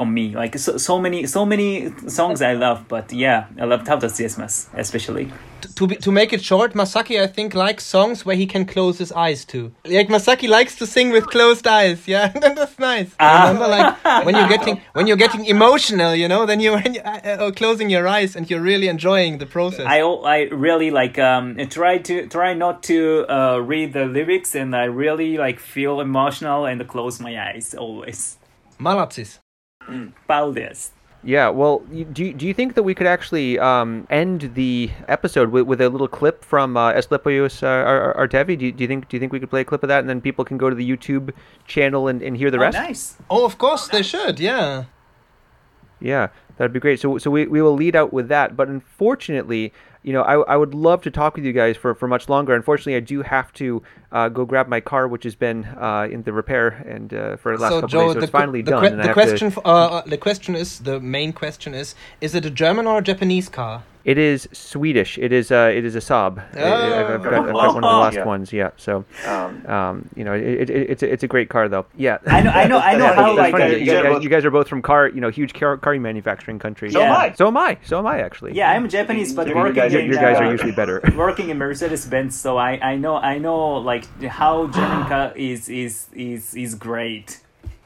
[0.00, 0.34] on me.
[0.34, 4.68] Like so, so many so many songs I love, but yeah, I love Tautas Dziesmas
[4.74, 5.30] especially.
[5.76, 8.96] To be, to make it short, Masaki I think likes songs where he can close
[8.98, 9.72] his eyes to.
[9.84, 12.08] Like Masaki likes to sing with closed eyes.
[12.08, 13.14] Yeah, and that's nice.
[13.20, 13.48] Ah.
[13.48, 17.50] Remember, like when you're getting when you're getting emotional, you know, then you're uh, uh,
[17.52, 19.86] closing your eyes and you're really enjoying the process.
[19.86, 24.74] I I really like um try to try not to uh, read the lyrics, and
[24.74, 28.38] I really like feel emotional and close my eyes always.
[29.88, 30.12] Malacis.
[30.28, 30.90] Paldies.
[31.22, 35.50] Yeah, well, do you, do you think that we could actually um, end the episode
[35.50, 38.58] with, with a little clip from uh, Eslepojus uh, Artevi?
[38.58, 40.00] Do you, do you think do you think we could play a clip of that,
[40.00, 41.32] and then people can go to the YouTube
[41.66, 42.78] channel and, and hear the oh, rest?
[42.78, 43.16] Nice.
[43.28, 44.40] Oh, of course they should.
[44.40, 44.84] Yeah.
[46.00, 47.00] Yeah, that'd be great.
[47.00, 50.56] So so we, we will lead out with that, but unfortunately, you know, I, I
[50.56, 52.54] would love to talk with you guys for, for much longer.
[52.54, 53.82] Unfortunately, I do have to
[54.12, 57.56] uh, go grab my car, which has been uh, in the repair and uh, for
[57.56, 58.14] the last so couple Joe, days.
[58.14, 58.82] So it's finally the done.
[58.82, 59.60] Que- the question, to...
[59.60, 63.02] Uh, uh, the question is, the main question is, is it a German or a
[63.02, 63.82] Japanese car?
[64.04, 65.18] It is Swedish.
[65.18, 66.42] It is uh, it is a Saab.
[66.56, 66.64] Oh.
[66.64, 68.24] I, have got, I've got one of the last yeah.
[68.24, 68.52] ones.
[68.52, 68.70] Yeah.
[68.76, 71.84] So, um, um, you know, it, it, it's a, it's a great car though.
[71.96, 72.18] Yeah.
[72.26, 72.50] I know.
[72.50, 72.78] I know.
[72.78, 73.78] I know how like funny.
[73.80, 76.90] You, guys, you guys are both from car, you know, huge car, car manufacturing country.
[76.90, 77.14] So yeah.
[77.14, 77.32] am I.
[77.34, 77.78] So am I.
[77.84, 78.54] So am I actually.
[78.54, 79.74] Yeah, I'm Japanese, but working.
[79.74, 81.02] Guys, in, your guys are usually better.
[81.16, 85.68] working in Mercedes Benz, so I, I know I know like how German car is
[85.68, 87.40] is is is great.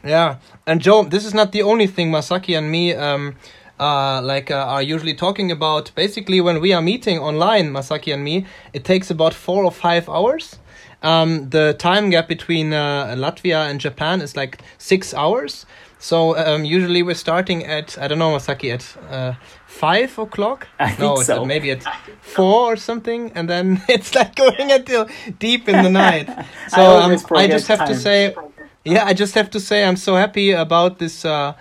[0.05, 0.37] Yeah,
[0.67, 3.37] and Joe, this is not the only thing Masaki and me um,
[3.79, 5.91] uh, like uh, are usually talking about.
[5.95, 10.09] Basically, when we are meeting online, Masaki and me, it takes about four or five
[10.09, 10.59] hours.
[11.03, 15.67] Um, the time gap between uh, Latvia and Japan is like six hours.
[15.99, 19.35] So um, usually we're starting at I don't know Masaki at uh,
[19.67, 20.69] five o'clock.
[20.79, 21.43] I no, so.
[21.43, 21.83] at maybe at
[22.21, 25.09] four or something, and then it's like going until
[25.39, 26.29] deep in the night.
[26.69, 28.35] So um, I just forget have to say,
[28.85, 31.55] yeah, I just have to say I'm so happy about this uh,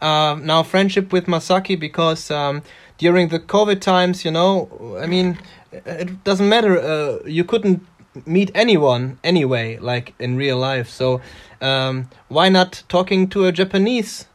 [0.00, 2.62] uh, now friendship with Masaki because um,
[2.98, 5.38] during the COVID times, you know, I mean,
[5.72, 6.78] it doesn't matter.
[6.78, 7.86] Uh, you couldn't
[8.26, 10.88] meet anyone anyway, like in real life.
[10.88, 11.20] So
[11.60, 14.26] um, why not talking to a Japanese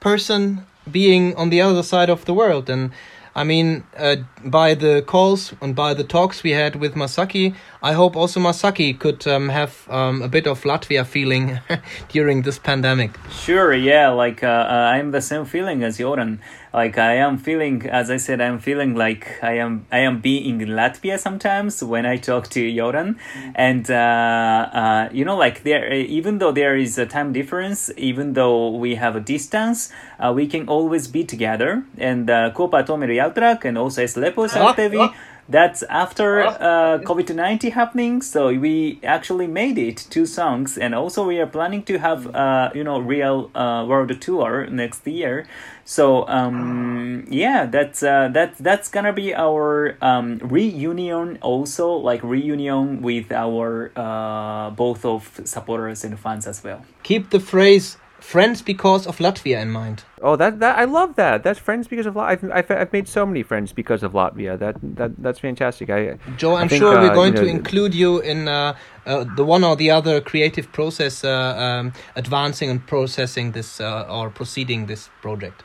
[0.00, 2.70] person being on the other side of the world?
[2.70, 2.92] And
[3.40, 7.94] I mean, uh, by the calls and by the talks we had with Masaki, I
[7.94, 11.58] hope also Masaki could um, have um, a bit of Latvia feeling
[12.10, 13.12] during this pandemic.
[13.30, 16.42] Sure, yeah, like uh, uh, I'm the same feeling as Joran.
[16.72, 20.60] Like I am feeling, as I said, I'm feeling like I am I am being
[20.60, 23.18] in Latvia sometimes when I talk to Joran,
[23.56, 28.34] and uh, uh, you know, like there, even though there is a time difference, even
[28.34, 29.90] though we have a distance,
[30.20, 31.82] uh, we can always be together.
[31.98, 35.12] And uh, Kopa Tomeri Altrak and also Es Lepo Sartevi.
[35.50, 38.22] That's after uh, COVID 19 happening.
[38.22, 42.70] So we actually made it two songs, and also we are planning to have uh,
[42.72, 45.46] you know real uh, world tour next year.
[45.84, 51.38] So um, yeah, that's uh, that that's gonna be our um, reunion.
[51.42, 56.84] Also, like reunion with our uh, both of supporters and fans as well.
[57.02, 60.04] Keep the phrase "friends because of Latvia" in mind.
[60.22, 61.42] Oh, that that I love that.
[61.42, 62.52] That's friends because of Latvia.
[62.52, 64.58] I've, I've I've made so many friends because of Latvia.
[64.58, 65.90] That that that's fantastic.
[65.90, 68.76] I Joe, I I'm think, sure uh, we're going you to include you in uh,
[69.06, 74.06] uh, the one or the other creative process, uh, um, advancing and processing this uh,
[74.08, 75.62] or proceeding this project.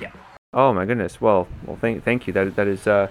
[0.00, 0.12] Yeah.
[0.52, 1.20] Oh my goodness.
[1.20, 2.32] Well, well, thank thank you.
[2.32, 3.08] That that is uh,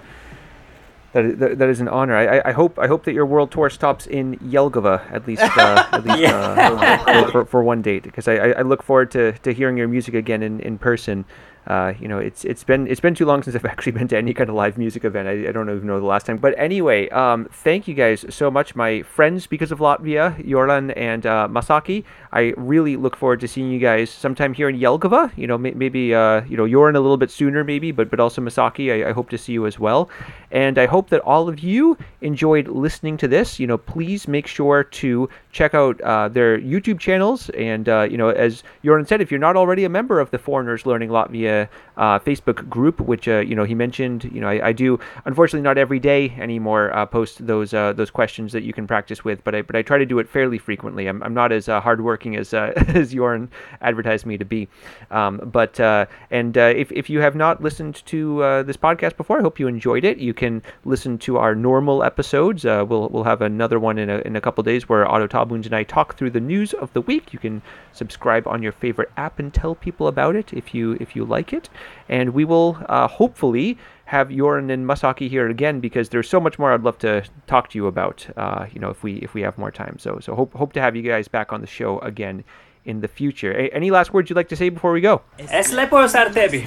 [1.12, 2.16] that is, that, that is an honor.
[2.16, 5.86] I, I hope I hope that your world tour stops in Jelgava at least uh,
[5.92, 9.32] at least uh, for, for, for one date because I, I I look forward to,
[9.32, 11.24] to hearing your music again in, in person.
[11.66, 14.16] Uh, you know, it's it's been it's been too long since I've actually been to
[14.16, 15.28] any kind of live music event.
[15.28, 16.38] I, I don't even know the last time.
[16.38, 21.26] But anyway, um, thank you guys so much, my friends because of Latvia, Joran and
[21.26, 22.04] uh, Masaki.
[22.32, 25.36] I really look forward to seeing you guys sometime here in Jelgava.
[25.36, 28.20] You know, may, maybe uh, you know Joran a little bit sooner, maybe, but but
[28.20, 29.04] also Masaki.
[29.04, 30.10] I, I hope to see you as well.
[30.50, 33.60] And I hope that all of you enjoyed listening to this.
[33.60, 37.50] You know, please make sure to check out uh, their YouTube channels.
[37.50, 40.38] And uh, you know, as Joran said, if you're not already a member of the
[40.38, 44.68] Foreigners Learning Latvia uh, Facebook group, which uh, you know he mentioned, you know, I,
[44.68, 48.72] I do unfortunately not every day anymore uh, post those uh, those questions that you
[48.72, 51.06] can practice with, but I but I try to do it fairly frequently.
[51.06, 51.80] I'm, I'm not as uh,
[52.26, 53.50] as uh, as Joran
[53.80, 54.68] advertised me to be,
[55.10, 59.16] um, but uh, and uh, if if you have not listened to uh, this podcast
[59.16, 60.18] before, I hope you enjoyed it.
[60.18, 62.64] You can listen to our normal episodes.
[62.64, 65.66] Uh, we'll we'll have another one in a in a couple days where Otto Tabuns
[65.66, 67.32] and I talk through the news of the week.
[67.32, 67.62] You can
[67.92, 71.52] subscribe on your favorite app and tell people about it if you if you like
[71.52, 71.68] it.
[72.08, 73.78] And we will uh, hopefully
[74.08, 77.68] have Joran and Masaki here again because there's so much more I'd love to talk
[77.70, 78.26] to you about.
[78.38, 79.98] Uh, you know, if we if we have more time.
[79.98, 82.42] So so hope hope to have you guys back on the show again
[82.86, 83.52] in the future.
[83.52, 85.20] A- any last words you'd like to say before we go?
[85.60, 86.66] Es lepos ar tevi!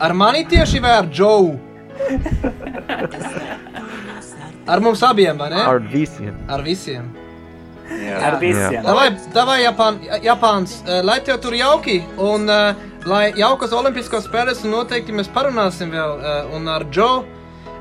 [0.00, 1.58] Ar mani tieši vai ar Joe?
[4.68, 5.62] Ar mums abiem, vai ne?
[5.62, 6.34] Ar visiem.
[6.48, 7.10] Ar visiem.
[8.22, 8.82] Ar visiem!
[8.82, 12.74] Davai, davai Japān, Japāns, eh, lai tev tur jauki un eh,
[13.06, 17.24] lai jaukas olimpiskās spēles un noteikti mēs parunāsim vēl eh, un ar Joe,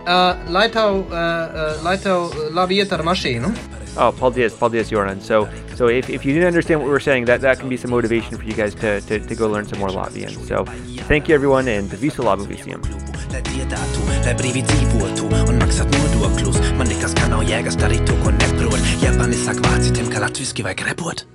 [0.06, 3.54] eh, lai tev, eh, eh, lai tev labi iet ar mašīnu.
[3.98, 5.22] Oh, Paul Diaz, Paul Diaz Joran.
[5.22, 7.78] So, so if, if you didn't understand what we were saying, that, that can be
[7.78, 10.36] some motivation for you guys to, to, to go learn some more Latvian.
[10.46, 10.66] So,
[11.08, 12.84] thank you everyone, and Visa Labu Visium.
[13.32, 16.60] Lai dziedātu, lai brīvi dzīvotu un maksātu nodokļus.
[16.76, 18.80] Man liekas, ka nav jēgas darīt to, ko neprot.
[19.04, 21.26] Ja mani saka vācietim, ka latviski vajag repot.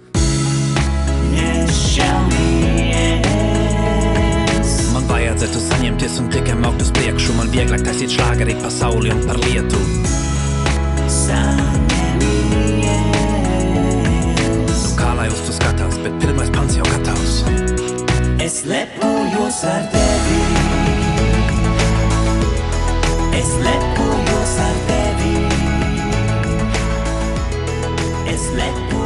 [1.32, 2.70] Man
[5.31, 7.37] vajadzētu saņemties un tikai maukt uz priekšu.
[7.37, 9.78] Man vieglāk taisīt šlāgeri pasauli un par lietu.
[14.66, 17.37] Nu, kā lai uz to skatās, bet pirmais pants jau gatavs.
[18.43, 20.39] Es lepojos ar tevi.
[23.39, 25.35] Es lepojos ar tevi.
[28.35, 28.99] Es lepojos.